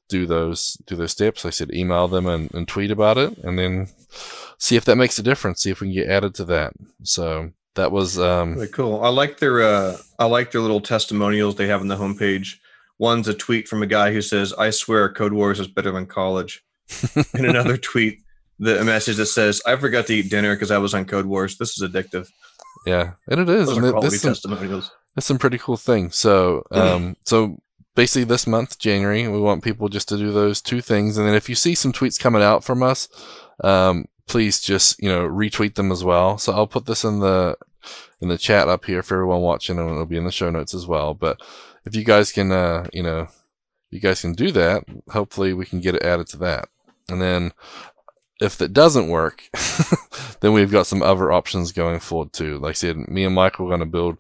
[0.09, 1.45] do those do those steps.
[1.45, 3.87] I said email them and, and tweet about it, and then
[4.57, 5.61] see if that makes a difference.
[5.61, 6.73] See if we can get added to that.
[7.03, 9.03] So that was um, really cool.
[9.03, 12.57] I like their uh, I like their little testimonials they have on the homepage
[13.01, 16.05] One's a tweet from a guy who says, "I swear, Code Wars is better than
[16.05, 16.63] college."
[17.33, 18.19] and another tweet,
[18.59, 21.25] the a message that says, "I forgot to eat dinner because I was on Code
[21.25, 21.57] Wars.
[21.57, 22.27] This is addictive."
[22.85, 23.69] Yeah, and it is.
[23.69, 24.91] Those and are quality some, testimonials.
[25.15, 26.15] That's some pretty cool things.
[26.15, 27.57] So, um, so
[27.95, 31.33] basically, this month, January, we want people just to do those two things, and then
[31.33, 33.07] if you see some tweets coming out from us,
[33.63, 36.37] um, please just you know retweet them as well.
[36.37, 37.57] So I'll put this in the
[38.19, 40.73] in the chat up here for everyone watching, and it'll be in the show notes
[40.73, 41.13] as well.
[41.13, 41.41] But
[41.85, 43.27] if you guys can, uh, you know,
[43.89, 46.69] you guys can do that, hopefully we can get it added to that.
[47.09, 47.53] And then
[48.39, 49.49] if that doesn't work,
[50.39, 52.57] then we've got some other options going forward too.
[52.57, 54.17] Like I said, me and Michael are going to build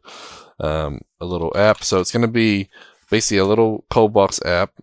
[0.59, 1.83] um, a little app.
[1.83, 2.69] So it's going to be
[3.09, 4.73] basically a little Coldbox app.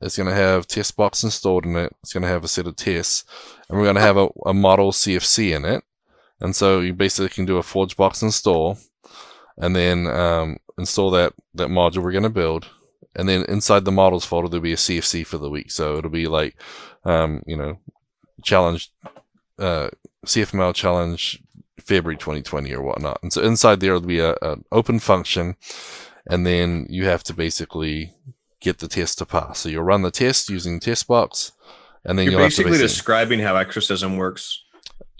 [0.00, 1.94] It's going to have testbox installed in it.
[2.02, 3.24] It's going to have a set of tests,
[3.68, 5.84] and we're going to have a, a model CFC in it.
[6.42, 8.76] And so you basically can do a ForgeBox install,
[9.56, 12.68] and then um, install that that module we're going to build,
[13.14, 15.70] and then inside the models folder there'll be a CFC for the week.
[15.70, 16.56] So it'll be like,
[17.04, 17.78] um, you know,
[18.42, 18.90] challenge,
[19.60, 19.90] uh,
[20.26, 21.40] CFML challenge
[21.80, 23.20] February 2020 or whatnot.
[23.22, 25.54] And so inside there will be a, an open function,
[26.26, 28.14] and then you have to basically
[28.60, 29.60] get the test to pass.
[29.60, 31.52] So you'll run the test using test box,
[32.04, 34.64] and then you're basically describing how Exercism works.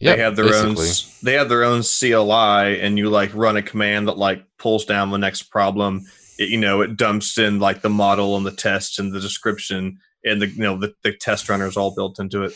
[0.02, 0.88] Yep, they have their basically.
[0.88, 4.84] own they have their own CLI and you like run a command that like pulls
[4.84, 6.02] down the next problem.
[6.38, 9.98] It, you know, it dumps in like the model and the test and the description
[10.24, 12.52] and the you know the, the test runners all built into it.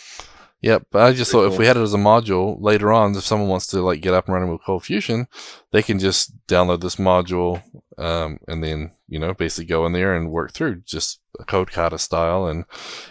[0.62, 1.53] Yep, but I just Pretty thought cool.
[1.53, 4.14] if we had it as a module later on, if someone wants to like get
[4.14, 5.28] up and running with Cold Fusion,
[5.70, 7.62] they can just download this module
[7.99, 11.70] um, and then you know basically go in there and work through just a code
[11.70, 12.64] kata style and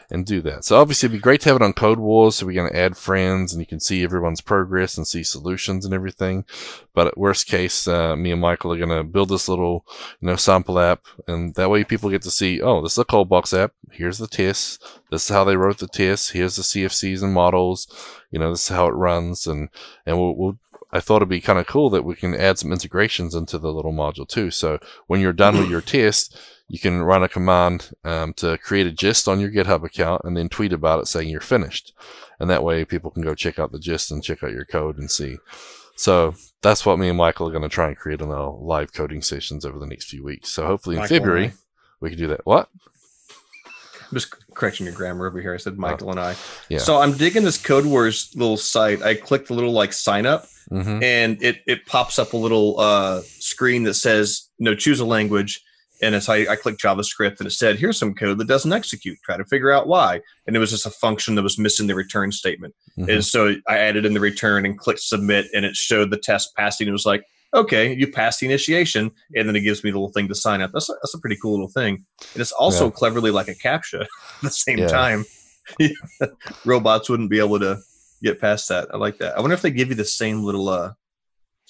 [0.10, 0.64] and do that.
[0.64, 2.78] So obviously it'd be great to have it on Code Wars so we're going to
[2.78, 6.46] add friends and you can see everyone's progress and see solutions and everything.
[6.94, 9.86] But at worst case, uh, me and Michael are gonna build this little
[10.20, 13.06] you know sample app and that way people get to see, oh, this is a
[13.06, 13.74] Coldbox app.
[13.92, 14.80] Here's the tests.
[15.12, 16.32] This is how they wrote the tests.
[16.32, 17.88] Here's the CFCs and models.
[18.32, 19.70] You know, this is how it runs and
[20.06, 20.60] and we'll, we'll
[20.96, 23.74] I thought it'd be kind of cool that we can add some integrations into the
[23.74, 24.50] little module too.
[24.50, 26.38] So when you're done with your test,
[26.70, 30.38] you can run a command um, to create a gist on your GitHub account and
[30.38, 31.94] then tweet about it saying you're finished.
[32.40, 34.98] And that way people can go check out the gist and check out your code
[34.98, 35.38] and see.
[35.98, 38.94] So that's what me and Michael are going to try and create in our live
[38.94, 40.50] coding sessions over the next few weeks.
[40.50, 41.54] So hopefully in Michael February I.
[42.00, 42.46] we can do that.
[42.46, 42.70] What?
[44.10, 45.54] I'm just correcting your grammar over here.
[45.54, 46.34] I said Michael and I.
[46.34, 46.38] Oh,
[46.70, 46.78] Yeah.
[46.80, 49.02] So I'm digging this Code Wars little site.
[49.02, 52.80] I clicked the little like sign up hmm and it, it pops up a little
[52.80, 55.62] uh, screen that says, you know, choose a language.
[56.02, 59.18] And as I, I clicked JavaScript and it said, here's some code that doesn't execute.
[59.24, 60.22] Try to figure out why.
[60.48, 62.74] And it was just a function that was missing the return statement.
[62.98, 63.14] Mhm.
[63.14, 66.56] And so I added in the return and clicked submit, and it showed the test
[66.56, 66.88] passing.
[66.88, 67.24] It was like,
[67.56, 70.62] okay, you passed the initiation, and then it gives me the little thing to sign
[70.62, 70.72] up.
[70.74, 72.06] That's a, that's a pretty cool little thing.
[72.34, 72.92] And it's also Yeah.
[72.92, 74.08] cleverly like a captcha at
[74.42, 74.88] the same Yeah.
[74.88, 75.26] time.
[76.66, 77.80] Robots wouldn't be able to
[78.22, 78.88] get past that.
[78.94, 79.38] I like that.
[79.38, 80.94] I wonder if they give you the same little uh,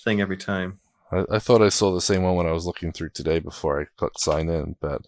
[0.03, 0.79] thing every time.
[1.11, 3.81] I, I thought I saw the same one when I was looking through today before
[3.81, 5.01] I clicked sign in, but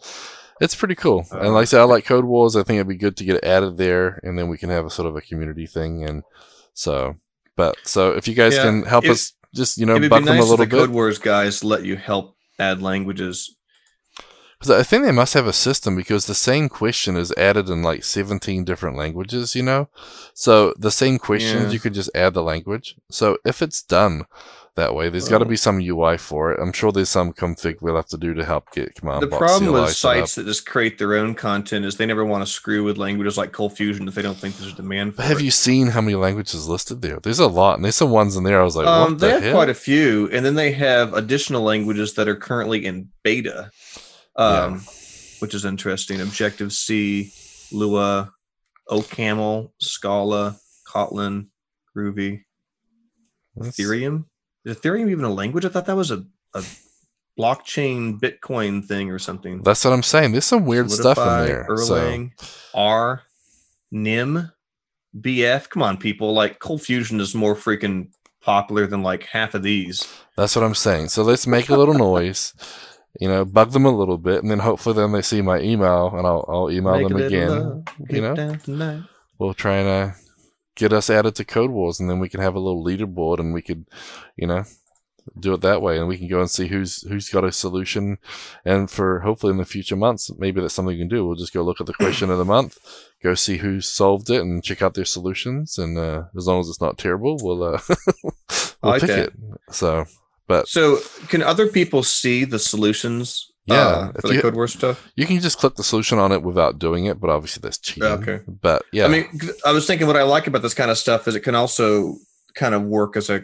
[0.61, 1.25] it's pretty cool.
[1.31, 2.55] and like I said, I like Code Wars.
[2.55, 4.85] I think it'd be good to get it added there, and then we can have
[4.85, 6.03] a sort of a community thing.
[6.03, 6.23] And
[6.73, 7.15] so,
[7.55, 10.09] but so if you guys Yeah, can help if- us, just you know, it would
[10.09, 12.35] buck be them nice a if little the Code bit, Wars guys let you help
[12.59, 13.55] add languages.
[14.59, 17.81] because I think they must have a system because the same question is added in
[17.83, 19.55] like seventeen different languages.
[19.55, 19.89] You know,
[20.33, 21.71] so the same questions Yeah.
[21.71, 22.95] you could just add the language.
[23.11, 24.25] So if it's done.
[24.77, 26.59] That way, there's got to be some UI for it.
[26.61, 29.71] I'm sure there's some config we'll have to do to help get command The problem
[29.71, 32.83] CLI with sites that just create their own content is they never want to screw
[32.83, 35.43] with languages like Cold Fusion if they don't think there's a demand for have it.
[35.43, 37.19] you seen how many languages listed there?
[37.19, 38.61] There's a lot, and there's some ones in there.
[38.61, 41.15] I was like, um, what they the have quite a few, and then they have
[41.15, 43.71] additional languages that are currently in beta,
[44.35, 44.81] um,
[45.39, 46.21] which is interesting.
[46.21, 47.33] Objective C,
[47.71, 48.31] Lua,
[48.91, 50.55] OCaml, Scala,
[50.87, 51.47] Kotlin,
[51.97, 52.43] Groovy,
[53.55, 54.25] That's- Ethereum.
[54.67, 55.63] Is Ethereum even a language?
[55.63, 56.61] I thought that was a, a
[57.39, 59.63] blockchain Bitcoin thing or something.
[59.63, 60.33] That's what I'm saying.
[60.33, 61.77] There's some weird stuff in Solidity, there.
[61.77, 62.29] So,
[62.73, 63.21] R,
[63.91, 64.51] NIM,
[65.17, 65.69] BF.
[65.69, 66.33] Come on, people!
[66.33, 68.09] Like Cold Fusion is more freaking
[68.41, 70.05] popular than like half of these.
[70.35, 71.09] that's what I'm saying.
[71.09, 72.53] So let's make a little noise,
[73.21, 76.13] you know, bug them a little bit, and then hopefully then they see my email,
[76.13, 77.49] and I'll, I'll email Make them again.
[77.49, 79.03] love, you know?
[79.39, 80.15] We'll try and uh,
[80.77, 83.53] get us added to Code Wars, and then we can have a little leaderboard, and
[83.53, 83.85] we could,
[84.37, 84.63] you know,
[85.37, 88.17] do it that way, and we can go and see who's who's got a solution.
[88.63, 91.25] And for hopefully in the future months, maybe that's something we can do.
[91.25, 92.77] We'll just go look at the question of the month,
[93.21, 95.77] go see who solved it, and check out their solutions.
[95.77, 97.79] And uh, as long as it's not terrible, we'll uh,
[98.23, 98.33] we'll
[98.81, 99.19] like pick that.
[99.19, 99.33] it.
[99.71, 100.05] So,
[100.47, 103.51] but So, can other people see the solutions?
[103.67, 105.09] Yeah, uh, for the you- Code stuff.
[105.15, 107.19] you can just click the solution on it without doing it.
[107.19, 108.03] But obviously that's cheating.
[108.03, 108.39] Okay.
[108.47, 109.27] But yeah, I mean,
[109.65, 112.15] I was thinking what I like about this kind of stuff is it can also
[112.55, 113.43] kind of work as a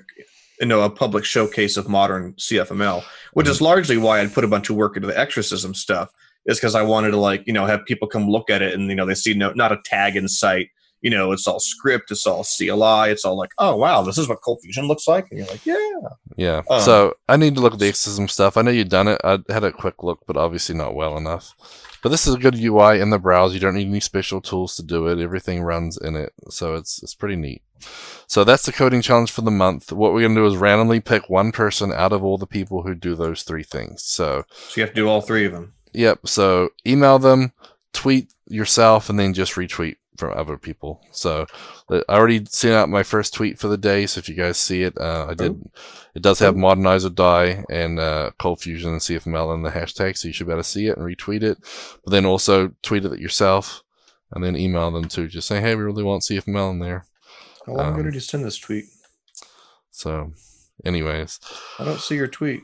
[0.60, 3.04] you know a public showcase of modern CFML,
[3.34, 3.52] which Mm-hmm.
[3.52, 6.10] is largely why I'd put a bunch of work into the Exercism stuff.
[6.46, 8.90] Is because I wanted to like you know have people come look at it and
[8.90, 10.70] you know they see no not a tag in sight.
[11.04, 14.28] You know, it's all script, it's all CLI, it's all like, oh wow, this is
[14.28, 16.00] what Cold Fusion looks like, and you're like, yeah,
[16.38, 16.62] Yeah.
[16.70, 18.58] Um, so I need to look at the Exercism stuff.
[18.58, 19.22] I know you've done it.
[19.24, 21.54] I had a quick look, but obviously not well enough.
[22.02, 23.54] But this is a good UI in the browser.
[23.54, 25.20] You don't need any special tools to do it.
[25.20, 27.62] Everything runs in it, so it's it's pretty neat.
[28.28, 29.92] So that's the coding challenge for the month.
[29.92, 32.96] What we're gonna do is randomly pick one person out of all the people who
[32.96, 34.04] do those three things.
[34.04, 35.74] So so you have to do all three of them.
[35.94, 36.28] Yep.
[36.28, 37.54] So email them,
[37.94, 39.96] tweet yourself, and then just retweet
[40.28, 41.02] from other people.
[41.12, 41.46] So
[41.90, 44.06] uh, I already sent out my first tweet for the day.
[44.06, 45.62] So if you guys see it, uh, I did.
[46.16, 50.18] It does have Modernize or Die and uh, Cold Fusion and CFML in the hashtag,
[50.18, 51.58] so you should be able to see it and retweet it.
[52.04, 53.84] But then also tweet it yourself,
[54.32, 55.28] and then email them too.
[55.28, 57.06] Just say, hey, we really want CFML in there.
[57.66, 58.86] How long ago Um, did you send this tweet?
[59.92, 60.34] So,
[60.86, 61.40] anyways,
[61.80, 62.62] I don't see your tweet.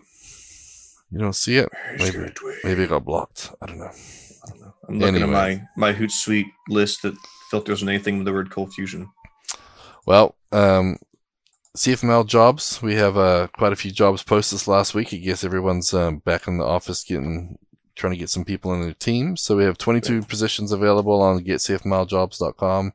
[1.12, 1.70] you don't see it.
[1.98, 2.34] Where's Maybe-
[2.64, 3.52] Maybe it got blocked.
[3.62, 3.92] I don't know.
[3.92, 4.74] I don't know.
[4.88, 5.54] I'm looking Anyway.
[5.54, 7.16] at my my Hootsuite list that
[7.50, 9.10] filters on anything with the word cold fusion.
[10.06, 10.98] Well, um,
[11.78, 12.82] CFML jobs.
[12.82, 15.14] We have uh, quite a few jobs posted this last week.
[15.14, 17.58] I guess everyone's um, back in the office getting
[18.00, 19.36] trying to get some people in their team.
[19.36, 22.94] So we have 22 positions available on getcfmljobs.com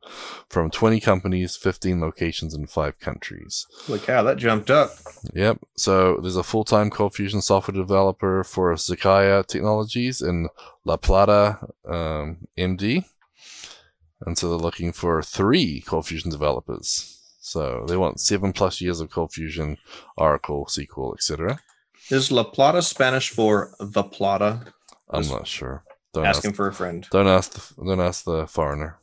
[0.49, 3.67] from 20 companies, 15 locations in five countries.
[3.87, 4.91] Holy cow, that jumped up.
[5.35, 5.59] Yep.
[5.77, 10.49] So there's a full-time Cold Fusion software developer for Zakaya Technologies in
[10.85, 13.05] La Plata, um, MD.
[14.27, 17.21] And so they're looking for three Cold Fusion developers.
[17.41, 19.77] So they want seven plus years of Cold Fusion,
[20.17, 21.59] Oracle, SQL, etc.
[22.11, 24.67] Is La Plata Spanish for the Plata?
[25.11, 25.85] I'm Just not sure.
[26.15, 27.07] Don't ask, Asking for a friend.
[27.11, 28.99] don't ask the don't ask the foreigner.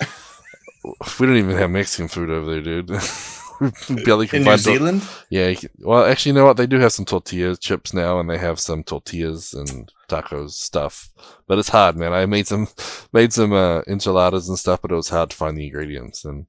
[1.20, 2.90] we don't even have Mexican food over there, dude.
[4.04, 6.56] barely can In New tor- Zealand, yeah, you can- well, actually, you know what?
[6.56, 11.10] They do have some tortilla chips now, and they have some tortillas and tacos stuff.
[11.46, 12.12] But it's hard, man.
[12.12, 12.68] I made some
[13.12, 16.24] made some uh, enchiladas and stuff, but it was hard to find the ingredients.
[16.24, 16.46] And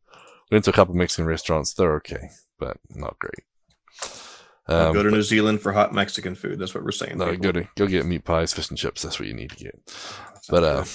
[0.52, 1.74] went to a couple Mexican restaurants.
[1.74, 2.30] They're okay,
[2.60, 3.44] but not great.
[4.68, 6.58] Um, go to New Zealand for hot Mexican food.
[6.58, 7.18] That's what we're saying.
[7.18, 7.44] no, people.
[7.44, 9.02] go to go get meat pies, fish and chips.
[9.02, 9.78] That's what you need to get.
[9.90, 10.86] Sounds But uh,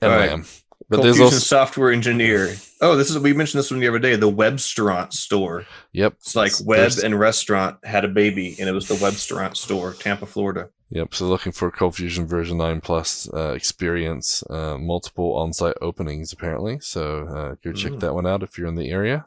[0.00, 0.30] and right.
[0.30, 0.44] lamb.
[0.88, 2.54] But there's also software engineer.
[2.80, 4.14] Oh, this is we mentioned this one the other day.
[4.16, 5.66] The Webstaurant store.
[5.92, 6.12] yep.
[6.20, 9.94] It's like web there's- and restaurant had a baby, and it was the Webstaurant store,
[9.94, 10.68] Tampa, Florida.
[10.90, 11.14] Yep.
[11.14, 16.78] So looking for Cold Fusion version 9 plus uh, experience, uh, multiple on-site openings apparently.
[16.80, 18.00] So uh, go check Mm.
[18.00, 19.26] that one out if you're in the area.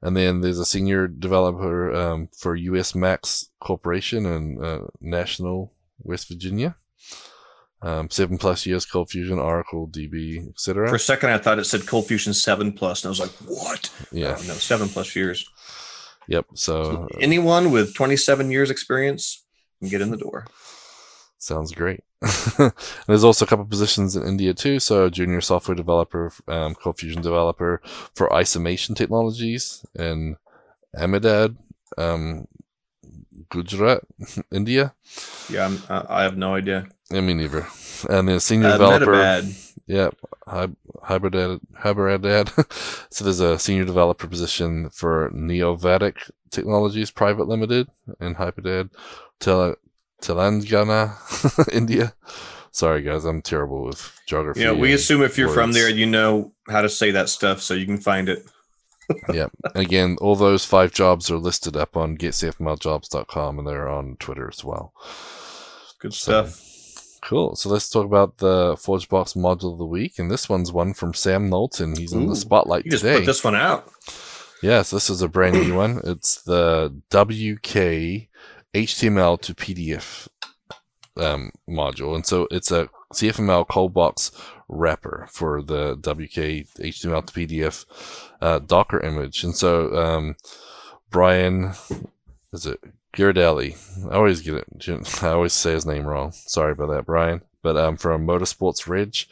[0.00, 6.28] And then there's a senior developer um, for US Max Corporation in uh, National West
[6.28, 6.76] Virginia.
[7.80, 10.88] Um, seven plus years Cold Fusion, Oracle, DB, etc.
[10.88, 13.30] For a second, I thought it said Cold Fusion Seven Plus, and I was like,
[13.46, 13.90] "What?
[14.10, 14.36] Yeah.
[14.36, 15.48] Oh, no, seven plus years."
[16.26, 16.46] Yep.
[16.54, 19.44] So So uh, anyone with 27 years experience
[19.80, 20.46] can get in the door.
[21.38, 22.00] Sounds great.
[22.58, 22.72] And
[23.06, 24.80] There's also a couple positions in India too.
[24.80, 27.80] So junior software developer, um, Cold Fusion developer
[28.14, 30.36] for isomation technologies in
[30.96, 31.56] Ahmedabad,
[31.96, 32.48] um,
[33.50, 34.02] Gujarat,
[34.52, 34.94] India.
[35.48, 36.88] Yeah, I'm, I have no idea.
[37.12, 37.66] I mean, neither.
[38.08, 39.12] And then senior Uh, developer.
[39.12, 39.64] Metabad.
[39.86, 40.10] Yeah,
[40.46, 40.68] hy-
[41.02, 42.50] hybrid hybrid
[43.10, 47.88] So there's a senior developer position for Neovatic Technologies Private Limited
[48.20, 48.90] in Hyperdead,
[49.40, 49.76] Tel-
[50.20, 51.14] Telangana,
[51.72, 52.12] India.
[52.70, 54.60] Sorry guys, I'm terrible with geography.
[54.60, 57.72] Yeah, we assume if you're from there, you know how to say that stuff, so
[57.72, 58.44] you can find it.
[59.32, 59.46] yeah.
[59.74, 64.62] Again, all those five jobs are listed up on getcfmljobs.com and they're on Twitter as
[64.62, 64.92] well.
[65.98, 66.64] Good So- stuff.
[67.28, 67.56] Cool.
[67.56, 71.12] So let's talk about the ForgeBox module of the week, and this one's one from
[71.12, 71.94] Sam Knowlton.
[71.94, 73.92] He's in the spotlight You just put this one out.
[74.62, 76.00] Yes, this is a brand new one.
[76.04, 78.30] It's the WK
[78.74, 80.28] HTML to PDF
[81.18, 84.30] um, module, and so it's a CFML Coldbox
[84.70, 87.84] wrapper for the WK HTML to PDF
[88.40, 89.44] uh, Docker image.
[89.44, 90.36] And so um,
[91.10, 91.74] Brian,
[92.54, 92.80] is it
[93.18, 93.76] Girardelli?
[94.10, 95.22] I always get it.
[95.22, 96.30] I always say his name wrong.
[96.32, 97.42] Sorry about that, Brian.
[97.62, 99.28] But um, from Motorsports Ridge.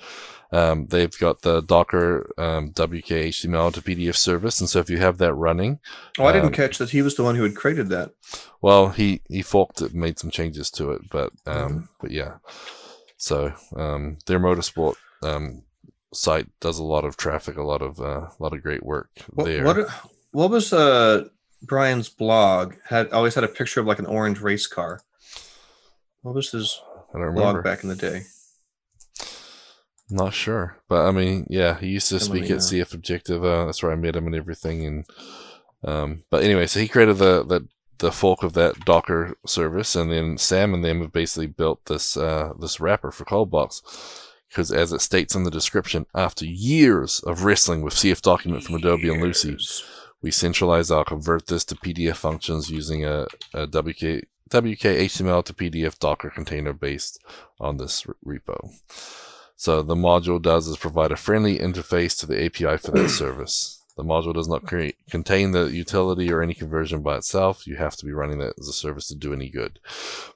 [0.53, 4.99] Um, they've got the Docker um, WK HTML to PDF service, and so if you
[4.99, 5.80] have that running,
[6.20, 8.12] Oh, I didn't Um, catch that he was the one who had created that.
[8.62, 11.89] well, he he forked it, made some changes to it, but um, Mhm.
[12.01, 12.34] but yeah.
[13.16, 15.62] So um, their motorsport um
[16.14, 19.11] site does a lot of traffic, a lot of uh, a lot of great work
[19.34, 19.64] What there.
[19.64, 19.89] what,
[20.30, 21.24] what was uh,
[21.67, 22.75] Brian's blog?
[22.85, 25.01] Had always had a picture of like an orange race car.
[26.23, 26.81] What was his
[27.14, 28.23] I don't blog back in the day?
[30.09, 32.57] Not sure, but I mean, yeah, he used to speak at know.
[32.57, 33.45] CF Objective.
[33.45, 34.87] Uh, that's where I met him and everything.
[34.87, 35.05] And
[35.85, 40.12] um, but anyway, so he created the the the fork of that Docker service, and
[40.12, 44.23] then Sam and them have basically built this uh, this wrapper for Coldbox.
[44.49, 48.77] Because as it states in the description, after years of wrestling with CF Document from
[48.77, 49.85] Adobe and Lucee, Years.
[50.23, 55.55] We centralize I'll convert this to PDF functions using a, a WK, WK HTML to
[55.55, 57.23] PDF Docker container based
[57.61, 58.73] on this re- repo.
[59.57, 63.76] So the module does is provide a friendly interface to the API for that service.
[63.97, 67.66] The module does not create contain the utility or any conversion by itself.
[67.66, 69.78] You have to be running that as a service to do any good.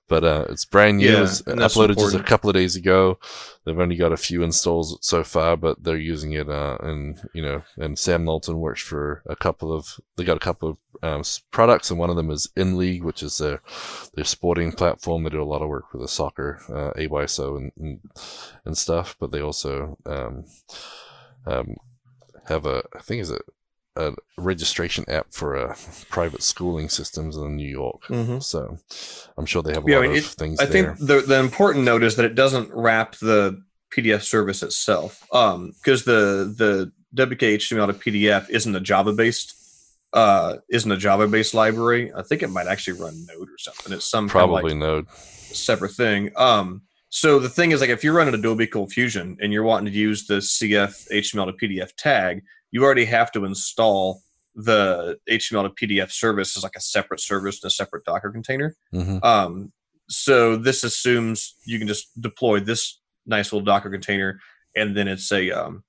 [0.08, 1.10] But uh, it's brand new.
[1.10, 3.18] Yeah, it's uploaded just a couple of days ago.
[3.64, 6.48] They've only got a few installs so far, but they're using it.
[6.48, 10.00] Uh, and you know, and Sam Knowlton works for a couple of.
[10.16, 13.36] They got a couple of um, products, and one of them is inLeague, which is
[13.36, 13.60] their
[14.14, 15.22] their sporting platform.
[15.22, 18.00] They do a lot of work with the soccer, uh, AYSO, and, and
[18.64, 19.16] and stuff.
[19.20, 20.46] But they also um,
[21.46, 21.76] um,
[22.50, 23.40] have a I think is a
[23.96, 25.74] a registration app for uh,
[26.10, 28.02] private schooling systems in New York.
[28.08, 28.40] Mhm.
[28.42, 28.78] So
[29.36, 30.94] I'm sure they have a Yeah, I lot mean, of it- things I there.
[30.94, 33.60] think the the important note is that it doesn't wrap the
[33.92, 39.54] PDF service itself, um, because the the WK HTML to PDF isn't a Java based,
[40.12, 42.12] uh, isn't a Java based library.
[42.14, 43.92] I think it might actually run Node or something.
[43.92, 45.06] It's some kind of like Probably Node.
[45.10, 46.30] separate thing.
[46.36, 49.92] Um, so the thing is, like, if you're running Adobe Cold Fusion and you're wanting
[49.92, 54.22] to use the CF HTML to PDF tag, you already have to install
[54.54, 58.76] the HTML to PDF service as like a separate service in a separate Docker container.
[58.92, 59.72] hmm Um,
[60.08, 64.40] so this assumes you can just deploy this nice little Docker container,
[64.76, 65.82] and then it's a um,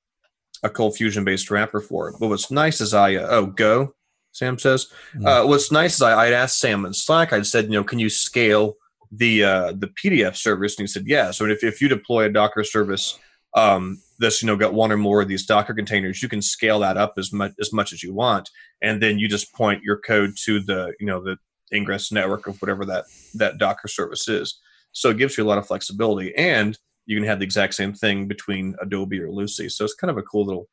[0.63, 2.15] a Cold Fusion based wrapper for it.
[2.19, 3.93] But what's nice is I uh, oh go,
[4.31, 4.87] Sam says.
[5.15, 5.27] Mm.
[5.27, 7.33] Uh, what's nice is I I'd asked Sam in Slack.
[7.33, 8.75] I'd said, you know, can you scale
[9.11, 10.77] the uh, the PDF service?
[10.77, 11.31] And he said, yeah.
[11.31, 13.17] So if if you deploy a Docker service
[13.53, 16.79] um, this you know got one or more of these Docker containers, you can scale
[16.79, 18.49] that up as much as much as you want,
[18.81, 21.37] and then you just point your code to the you know the
[21.73, 23.05] ingress network of whatever that
[23.35, 24.59] that Docker service is.
[24.93, 27.93] So it gives you a lot of flexibility, and you can have the exact same
[27.93, 29.69] thing between Adobe or Lucee.
[29.69, 30.69] So it's kind of a cool little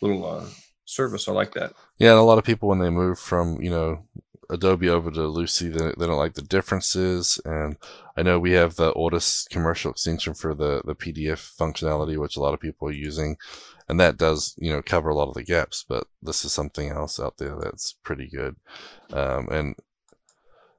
[0.00, 0.46] little uh,
[0.86, 1.28] service.
[1.28, 1.74] I like that.
[1.98, 4.04] Yeah, and a lot of people when they move from you know
[4.50, 5.68] Adobe over to Lucee.
[5.68, 7.40] they, they don't like the differences.
[7.44, 7.76] And
[8.16, 12.40] I know we have the Ortus commercial extension for the the PDF functionality, which a
[12.40, 13.36] lot of people are using,
[13.88, 15.84] and that does you know cover a lot of the gaps.
[15.88, 18.56] But this is something else out there that's pretty good,
[19.12, 19.76] um, and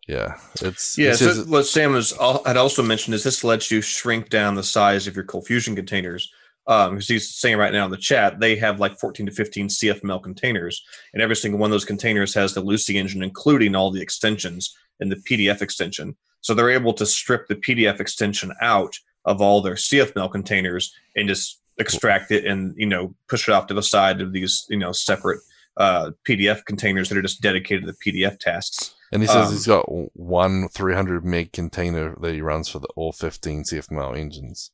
[0.07, 1.09] yeah, it's yeah.
[1.11, 2.11] it's So just- what Sam was
[2.45, 5.75] had also mentioned is this lets you shrink down the size of your Cold Fusion
[5.75, 6.31] containers.
[6.67, 9.67] Um, because he's saying right now in the chat, they have like 14 to 15
[9.67, 10.83] CFML containers,
[11.13, 14.75] and every single one of those containers has the Lucee engine, including all the extensions
[14.99, 16.15] and the PDF extension.
[16.41, 18.95] So they're able to strip the PDF extension out
[19.25, 23.67] of all their CFML containers and just extract it and you know push it off
[23.67, 25.39] to the side of these you know separate
[25.77, 28.93] uh, PDF containers that are just dedicated to the PDF tasks.
[29.11, 29.85] and he says um, he's got
[30.15, 34.71] one 300 meg container that he runs for the all 15 CFML engines.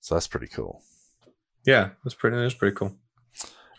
[0.00, 0.82] So that's pretty cool.
[1.68, 2.36] Yeah, that's pretty.
[2.36, 2.94] That's pretty cool.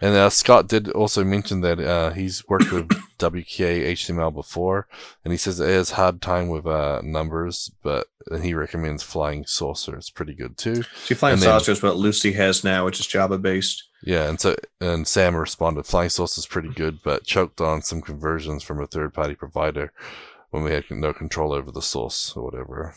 [0.02, 2.88] And uh, Scott did also mention that uh, he's worked with
[3.20, 4.88] WKA HTML before,
[5.26, 9.46] and he says it has hard time with uh, numbers, but and he recommends Flying
[9.46, 9.96] Saucer.
[9.98, 10.84] It's pretty good too.
[11.06, 13.84] See, Flying And then- Saucer is what Lucee has now, which is Java based.
[14.04, 18.02] Yeah, and so and Sam responded, Flying Saucer is pretty good, but choked on some
[18.02, 19.92] conversions from a third party provider
[20.52, 22.94] when we had no control over the source or whatever.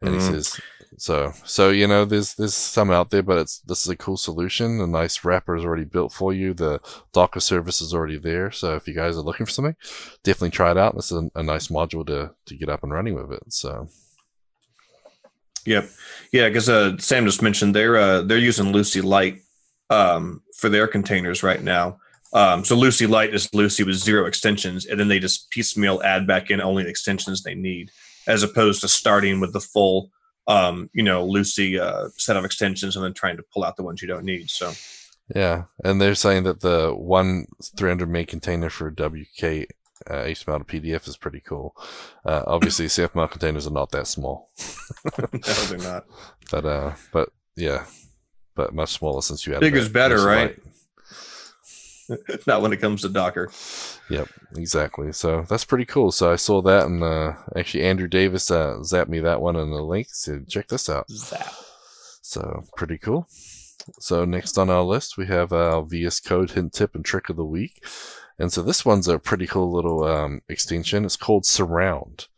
[0.00, 0.30] And he Mhm.
[0.30, 0.60] says,
[0.96, 4.16] so so you know, there's there's some out there, but it's this is a cool
[4.16, 4.80] solution.
[4.80, 6.54] A nice wrapper is already built for you.
[6.54, 6.80] The
[7.12, 8.50] Docker service is already there.
[8.50, 9.76] So if you guys are looking for something,
[10.24, 10.96] definitely try it out.
[10.96, 13.52] This is a, a nice module to to get up and running with it.
[13.52, 13.88] So
[15.68, 15.90] Yep.
[16.32, 19.42] Yeah, because uh, Sam just mentioned they're uh, they're using Lucee Light
[19.90, 21.98] um, for their containers right now.
[22.32, 26.26] Um, so Lucee Light is Lucee with zero extensions, and then they just piecemeal add
[26.26, 27.90] back in only the extensions they need,
[28.26, 30.10] as opposed to starting with the full,
[30.48, 33.84] um, you know, Lucee uh, set of extensions and then trying to pull out the
[33.84, 34.50] ones you don't need.
[34.50, 34.72] So
[35.34, 37.46] Yeah, and they're saying that the one
[37.76, 39.68] 300 meg container for WK
[40.06, 41.76] uh, HTML to PDF is pretty cool.
[42.24, 44.50] Uh, obviously, CFML containers are not that small,
[45.18, 46.04] no, they're not.
[46.50, 47.84] but uh, but yeah,
[48.54, 50.56] but much smaller since you have Bigger's that better, right?
[50.56, 50.62] Light.
[52.46, 53.50] not when it comes to Docker.
[54.10, 55.12] Yep, exactly.
[55.12, 56.12] So that's pretty cool.
[56.12, 59.70] So I saw that, and uh, actually Andrew Davis uh, zapped me that one in
[59.70, 60.08] the link.
[60.10, 61.10] Said check this out.
[61.10, 61.52] Zap.
[62.22, 63.26] So pretty cool.
[64.00, 67.36] So next on our list we have our VS Code hint tip and trick of
[67.36, 67.84] the week,
[68.38, 71.04] and so this one's a pretty cool little um, extension.
[71.04, 72.28] It's called Surround.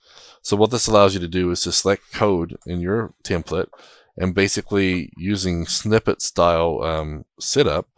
[0.42, 3.68] So what this allows you to do is to select code in your template,
[4.16, 7.88] and basically using snippet style um, setup,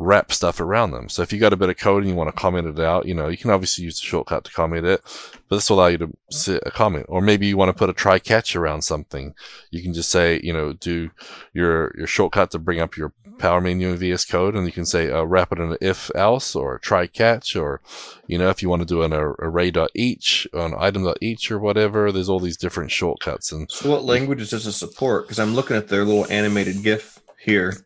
[0.00, 1.10] wrap stuff around them.
[1.10, 3.06] So if you got a bit of code and you want to comment it out,
[3.06, 5.02] you know you can obviously use the shortcut to comment it,
[5.48, 7.06] but this will allow you to sit a comment.
[7.08, 9.34] Or maybe you want to put a try catch around something.
[9.70, 11.10] You can just say, you know, do
[11.52, 14.86] your your shortcut to bring up your power menu in VS Code, and you can
[14.86, 17.80] say uh, wrap it in an if else or try catch, or
[18.26, 22.10] you know, if you want to do an ar- array.each, an item.each, or whatever.
[22.10, 25.26] There's all these different shortcuts, and So what languages does it support?
[25.26, 27.84] Because I'm looking at their little animated GIF here.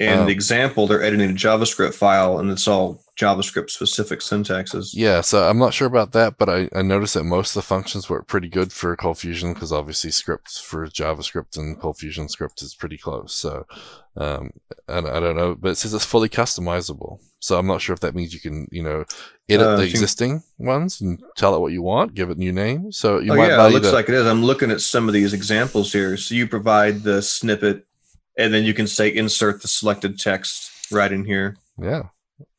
[0.00, 4.90] And Um, the example, they're editing a JavaScript file and it's all JavaScript specific syntaxes.
[4.94, 5.20] yeah.
[5.22, 8.08] So I'm not sure about that, but I, I noticed that most of the functions
[8.08, 12.62] were pretty good for Cold Fusion because obviously scripts for JavaScript and Cold Fusion script
[12.62, 13.34] is pretty close.
[13.34, 13.66] So
[14.16, 14.50] um,
[14.86, 17.18] and I don't know, but it says it's fully customizable.
[17.40, 19.04] So I'm not sure if that means you can, you know,
[19.48, 22.90] edit Uh, the existing ones and tell it what you want, give it new name.
[22.92, 24.26] So you oh might yeah, it looks the- like it is.
[24.26, 26.16] I'm looking at some of these examples here.
[26.16, 27.84] So you provide the snippet
[28.38, 31.56] and then you can say insert the selected text right in here.
[31.78, 32.04] Yeah.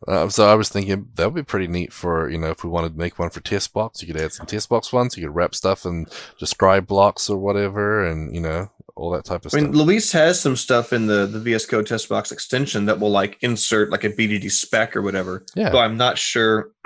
[0.08, 2.70] Uh, so I was thinking that would be pretty neat for you know if we
[2.70, 5.18] wanted to make one for TestBox, you could add some TestBox ones.
[5.18, 9.46] You could wrap stuff and describe blocks or whatever, and you know all that type
[9.46, 9.62] of stuff.
[9.62, 9.74] I mean.
[9.74, 13.90] Luis has some stuff in the, the VS Code TestBox extension that will like insert
[13.90, 15.46] like a BDD spec or whatever.
[15.56, 15.70] Yeah.
[15.70, 16.72] Though I'm not sure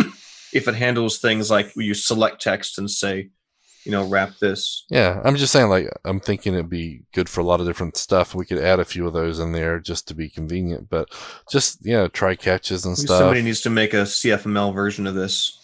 [0.53, 3.29] if it handles things like you select text and say,
[3.83, 4.85] you know, wrap this.
[4.89, 7.97] Yeah, I'm just saying like I'm thinking it'd be good for a lot of different
[7.97, 8.33] stuff.
[8.33, 11.09] We could add a few of those in there just to be convenient, but
[11.49, 13.19] just yeah, try catches and Maybe stuff.
[13.19, 15.59] Somebody needs to make a CFML version of this.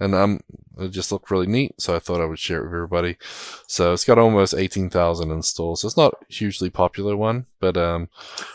[0.00, 0.40] And um,
[0.78, 3.16] it just looked really neat, so I thought I would share it with everybody.
[3.66, 5.80] So it's got almost eighteen thousand installs.
[5.80, 8.08] So it's not a hugely popular one, but um,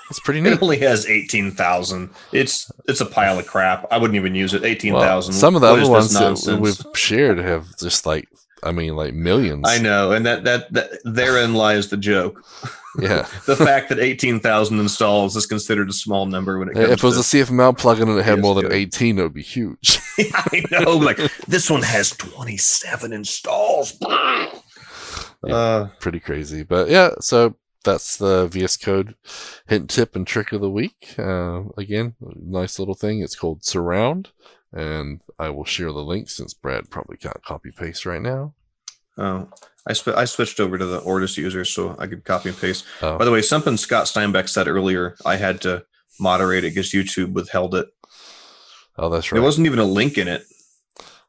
[0.10, 0.54] it's pretty neat.
[0.54, 2.12] It only has eighteen thousand.
[2.32, 3.86] It's it's a pile of crap.
[3.92, 4.64] I wouldn't even use it.
[4.64, 8.28] Eighteen Well, some of the other ones that we've shared have just like
[8.64, 9.64] I mean, like millions.
[9.68, 12.44] I know, and that that, that therein lies the joke.
[13.00, 13.26] Yeah.
[13.46, 16.90] the fact that eighteen thousand installs is considered a small number when it comes.
[16.90, 18.74] if it was to, a CFML plugin and it had more than good.
[18.74, 19.98] 18, it would be huge.
[20.20, 21.16] I know, like
[21.48, 23.98] this one has twenty seven installs.
[25.50, 26.64] Uh, Pretty crazy.
[26.64, 29.16] But yeah, so that's the VS Code
[29.68, 31.16] hint, tip, and trick of the week.
[31.18, 33.22] Uh, again, nice little thing.
[33.22, 34.32] It's called Surround.
[34.74, 38.54] And I will share the link since Brad probably can't copy paste right now.
[39.18, 39.50] oh,
[39.86, 42.86] I sw- I switched over to the Ortus user so I could copy and paste.
[43.02, 45.84] Oh, By the way, something Scott Steinbeck said earlier, I had to
[46.20, 47.88] moderate it because YouTube withheld it.
[48.98, 49.38] oh that's right.
[49.38, 50.44] There wasn't even a link in it.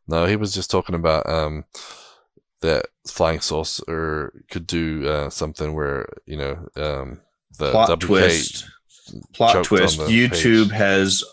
[0.07, 1.65] No, he was just talking about um,
[2.61, 7.21] that Flying Saucer could do uh, something where you know um,
[7.59, 8.65] the Plot WK twist.
[9.33, 9.99] Plot twist.
[10.01, 10.79] YouTube page.
[10.79, 11.25] has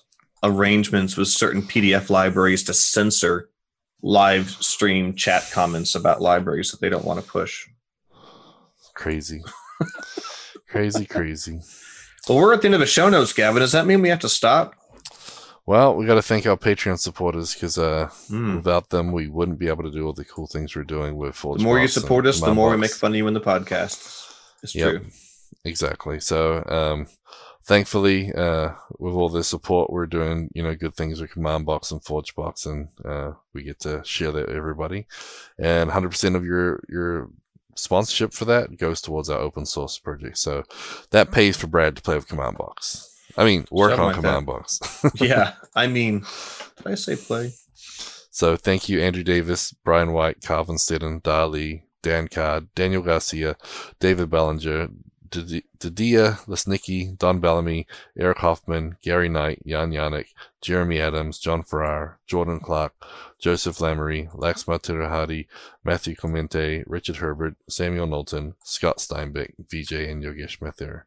[0.44, 3.50] arrangements with certain PDF libraries to censor
[4.02, 7.68] live stream chat comments about libraries that they don't want to push.
[8.94, 9.42] crazy,
[10.68, 11.60] crazy, crazy.
[12.28, 13.60] Well, we're at the end of the show notes, Gavin.
[13.62, 14.76] Does that mean we have to stop?
[15.66, 18.56] Well, we got to thank our Patreon supporters because uh, Hmm.
[18.58, 21.36] without them, we wouldn't be able to do all the cool things we're doing with
[21.36, 21.60] Forge.
[21.60, 23.42] The more you Box support us, the more we make fun of you in the
[23.42, 24.26] podcast.
[24.64, 24.90] It's Yep.
[24.90, 25.06] true.
[25.66, 26.20] Exactly.
[26.20, 27.08] So, um,
[27.70, 32.02] thankfully, uh, with all the support, we're doing you know good things with CommandBox and
[32.02, 35.06] ForgeBox, and uh, we get to share that with everybody.
[35.58, 37.30] And 100% of your your
[37.76, 40.38] sponsorship for that goes towards our open source project.
[40.40, 40.64] So
[41.12, 43.06] that pays for Brad to play with CommandBox.
[43.38, 45.22] I mean, work Something on like CommandBox.
[45.22, 45.54] yeah.
[45.76, 46.26] I mean,
[46.78, 47.54] did I say play?
[48.32, 53.56] So thank you, Andrew Davis, Brian White, Calvin Stidden, Dali, Dan Card, Daniel Garcia,
[54.00, 54.90] David Bellinger,
[55.30, 57.88] Did- Didia Lesnicki, Don Bellamy,
[58.18, 60.28] Eric Hoffman, Gary Knight, Jan Yannick,
[60.62, 62.94] Jeremy Adams, John Farrar, Jordan Clark,
[63.40, 65.48] Joseph Lamory, Laxma Tirahadi,
[65.84, 71.04] Matthew Clemente, Richard Herbert, Samuel Knowlton, Scott Steinbeck, VJ, and Yogesh Mathur.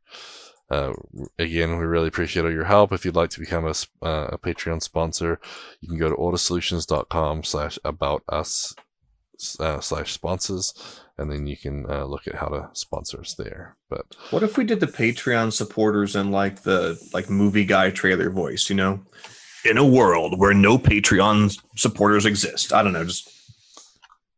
[0.71, 0.95] Uh,
[1.39, 2.93] again, we really appreciate all your help.
[2.93, 5.39] If you'd like to become a, uh, a Patreon sponsor,
[5.81, 8.75] you can go to ortussolutions.com slash about us
[9.61, 10.75] uh, slash sponsors,
[11.19, 13.77] and then you can uh, look at how to sponsor us there.
[13.89, 18.31] But What if we did the Patreon supporters and like the like movie guy trailer
[18.31, 19.01] voice, you know?
[19.65, 22.73] In a world where no Patreon supporters exist.
[22.73, 23.31] I don't know, just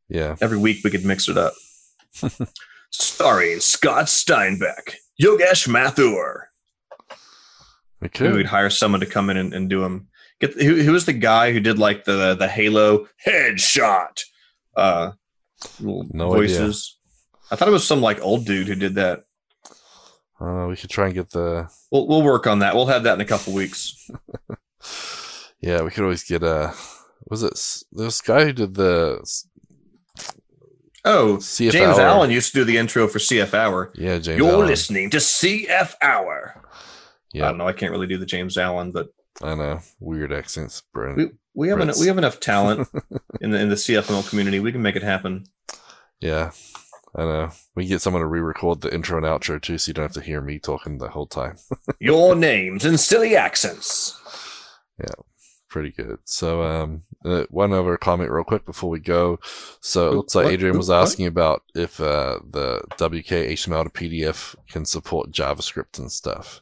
[0.09, 1.55] yeah, every week we could mix it up.
[2.91, 6.43] Starring Scott Steinbeck, Yogesh Mathur.
[8.03, 10.09] we Maybe we'd hire someone to come in and, and do them.
[10.41, 14.25] Get who, who was the guy who did like the the Halo headshot
[14.77, 15.13] uh
[15.81, 16.99] little No voices?
[17.51, 19.25] I thought it was some like old dude who did that.
[20.41, 21.69] Uh, we could try and get the.
[21.91, 22.75] We'll we'll work on that.
[22.75, 24.11] We'll have that in a couple weeks.
[25.61, 26.75] Yeah, we could always get a.
[27.31, 27.59] Was it
[27.91, 29.19] this guy who did the
[31.07, 32.07] Oh, CF James Hour?
[32.07, 33.91] Allen used to do the intro for CF Hour.
[33.95, 34.39] Yeah, James.
[34.39, 34.67] You're Allen.
[34.67, 36.63] listening to CF Hour.
[37.33, 37.67] Yeah, I don't know.
[37.69, 39.09] I can't really do the James Allen, but
[39.43, 39.81] I know.
[40.01, 41.35] Weird accents, Brent.
[41.55, 42.89] We have enough, we have enough talent
[43.41, 44.61] in the in the CFML community.
[44.61, 45.45] We can make it happen.
[46.21, 46.51] Yeah,
[47.15, 47.51] I know.
[47.75, 50.13] We can get someone to re-record the intro and outro too, so you don't have
[50.13, 51.57] to hear me talking the whole time.
[52.01, 54.21] Your names and silly accents.
[54.99, 55.15] Yeah,
[55.69, 56.19] pretty good.
[56.25, 59.39] So, um, uh, one other comment real quick before we go.
[59.81, 60.47] So it looks like?
[60.47, 66.13] Adrian was asking about if uh, the WK HTML to PDF can support JavaScript and
[66.13, 66.61] stuff.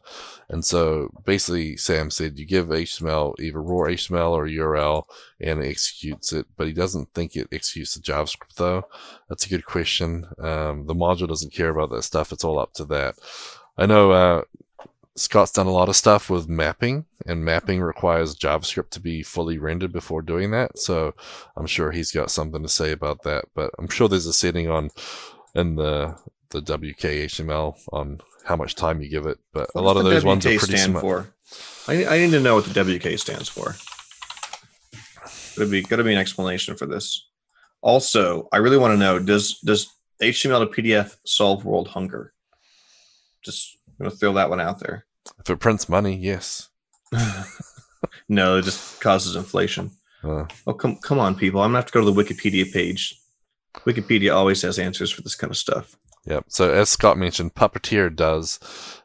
[0.49, 5.05] And so basically, Sam said you give HTML either raw HTML or URL
[5.41, 8.85] and it executes it, but he doesn't think it executes the JavaScript though.
[9.29, 10.27] That's a good question.
[10.39, 12.33] Um, the module doesn't care about that stuff.
[12.33, 13.15] It's all up to that.
[13.79, 14.43] I know uh,
[15.15, 19.59] Scott's done a lot of stuff with mapping, and mapping requires JavaScript to be fully
[19.59, 20.79] rendered before doing that.
[20.79, 21.15] So
[21.57, 23.45] I'm sure he's got something to say about that.
[23.55, 24.91] But I'm sure there's a setting on
[25.55, 26.17] in the
[26.51, 29.39] the WK HTML on how much time you give it.
[29.53, 31.03] But a lot of those ones are WK pretty stand smart.
[31.03, 31.35] for.
[31.89, 33.75] I, I need to know what the WK stands for.
[35.57, 37.29] Gotta be gotta be an explanation for this.
[37.83, 39.89] Also, I really want to know does does
[40.23, 42.33] HTML to PDF solve world hunger?
[43.43, 45.07] Just I'm gonna throw that one out there.
[45.39, 46.71] If it prints money, yes.
[48.29, 49.93] no, it just causes inflation.
[50.25, 51.61] Uh, Oh come come on, people!
[51.61, 53.17] I'm gonna have to go to the Wikipedia page.
[53.87, 55.97] Wikipedia always has answers for this kind of stuff.
[56.27, 56.47] Yep.
[56.49, 58.59] So as Scott mentioned, Puppeteer does.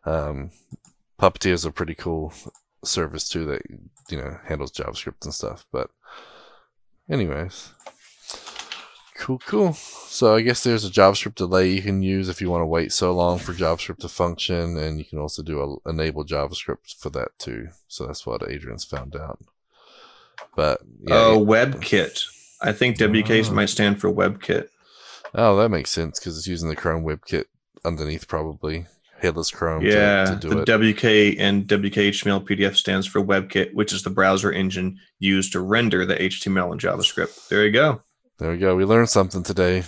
[0.03, 0.49] Um,
[1.19, 2.33] Puppeteer is a pretty cool
[2.83, 3.61] service too that
[4.09, 5.67] you know handles JavaScript and stuff.
[5.71, 5.91] But
[7.09, 7.71] anyways,
[9.27, 9.73] cool, cool.
[9.73, 12.93] So I guess there's a JavaScript delay you can use if you want to wait
[12.93, 17.09] so long for JavaScript to function, and you can also do a, enable JavaScript for
[17.09, 17.67] that too.
[17.87, 19.39] So that's what Adrian's found out.
[20.55, 22.23] But yeah, oh, WebKit.
[22.61, 23.43] I think WK Oh.
[23.49, 23.53] Ah.
[23.53, 24.69] might stand for WebKit.
[25.35, 27.45] Oh, that makes sense because it's using the Chrome WebKit
[27.83, 28.85] underneath, probably
[29.19, 29.81] headless Chrome.
[29.83, 30.93] to- Yeah, to, do the it.
[30.95, 36.05] WK and WKHTML PDF stands for WebKit, which is the browser engine used to render
[36.05, 37.49] the HTML and JavaScript.
[37.49, 38.01] There you go.
[38.39, 38.75] There we go.
[38.75, 39.83] We learned something today.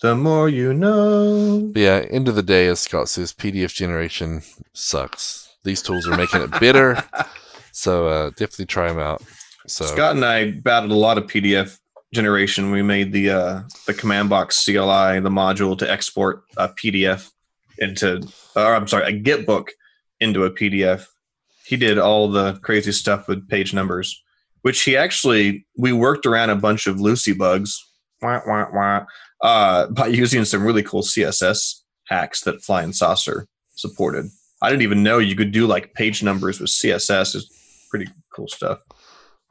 [0.00, 1.70] The more you know.
[1.72, 4.42] But yeah, end of the day, as Scott says, PDF generation
[4.72, 5.56] sucks.
[5.64, 7.02] These tools are making it better,
[7.72, 9.22] so uh, definitely try them out.
[9.66, 11.78] So Scott and I battled a lot of PDF
[12.14, 12.70] generation.
[12.70, 17.30] We made the uh, the CommandBox CLI, the module to export a PDF
[17.78, 18.22] into,
[18.56, 19.72] or I'm sorry, a Git book
[20.20, 21.06] into a PDF.
[21.66, 24.22] He did all the crazy stuff with page numbers,
[24.62, 27.78] which he actually we worked around a bunch of Lucee bugs,
[28.22, 29.04] wah, wah, wah,
[29.42, 34.26] uh, by using some really cool CSS hacks that Flying Saucer supported.
[34.62, 37.34] I didn't even know you could do like page numbers with CSS.
[37.34, 38.78] It's pretty cool stuff.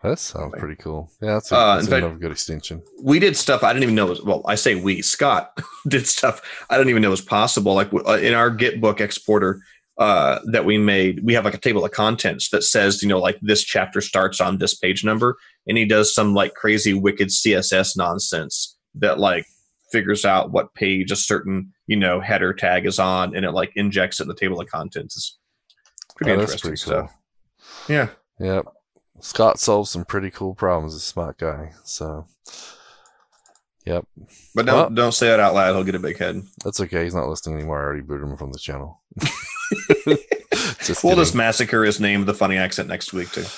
[0.03, 1.09] that sounds pretty cool.
[1.21, 2.83] Yeah, that's, a, Uh, that's fact- another good extension.
[3.03, 4.43] we did stuff I didn't even know was well.
[4.47, 5.01] I say we.
[5.01, 7.73] Scott did stuff I didn't even know was possible.
[7.73, 9.61] Like uh, in our Git book exporter
[9.99, 13.19] uh, that we made, we have like a table of contents that says, you know,
[13.19, 17.27] like this chapter starts on this page number, and he does some like crazy wicked
[17.27, 19.45] CSS nonsense that like
[19.91, 23.71] figures out what page a certain you know header tag is on, and it like
[23.75, 25.15] injects it in the table of contents.
[25.17, 25.37] It's
[26.15, 27.09] pretty Oh, that's interesting pretty cool.
[27.09, 27.89] stuff.
[27.89, 28.09] Yeah.
[28.39, 28.65] Yep.
[29.21, 30.95] Scott solves some pretty cool problems.
[30.95, 31.73] A smart guy.
[31.83, 32.25] So,
[33.85, 34.05] yep.
[34.55, 35.73] But don't Well- don't say that out loud.
[35.73, 36.41] He'll get a big head.
[36.63, 37.03] That's okay.
[37.03, 37.79] He's not listening anymore.
[37.81, 39.01] I already booted him from the channel.
[40.83, 41.23] just We'll kidding.
[41.23, 43.49] just massacre his name with the funny accent next week to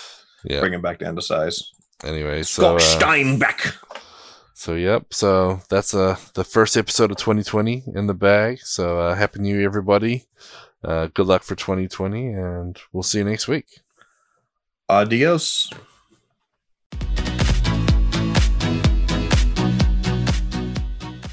[0.43, 0.59] yeah.
[0.59, 1.71] bring him back down to size.
[2.03, 3.75] Anyway, so uh, Steinbeck.
[4.53, 5.13] so yep.
[5.13, 8.59] So that's uh the first episode of 2020 in the bag.
[8.61, 10.25] So uh, happy New Year, everybody.
[10.83, 13.67] Uh, good luck for 2020, and we'll see you next week.
[14.89, 15.69] Adios.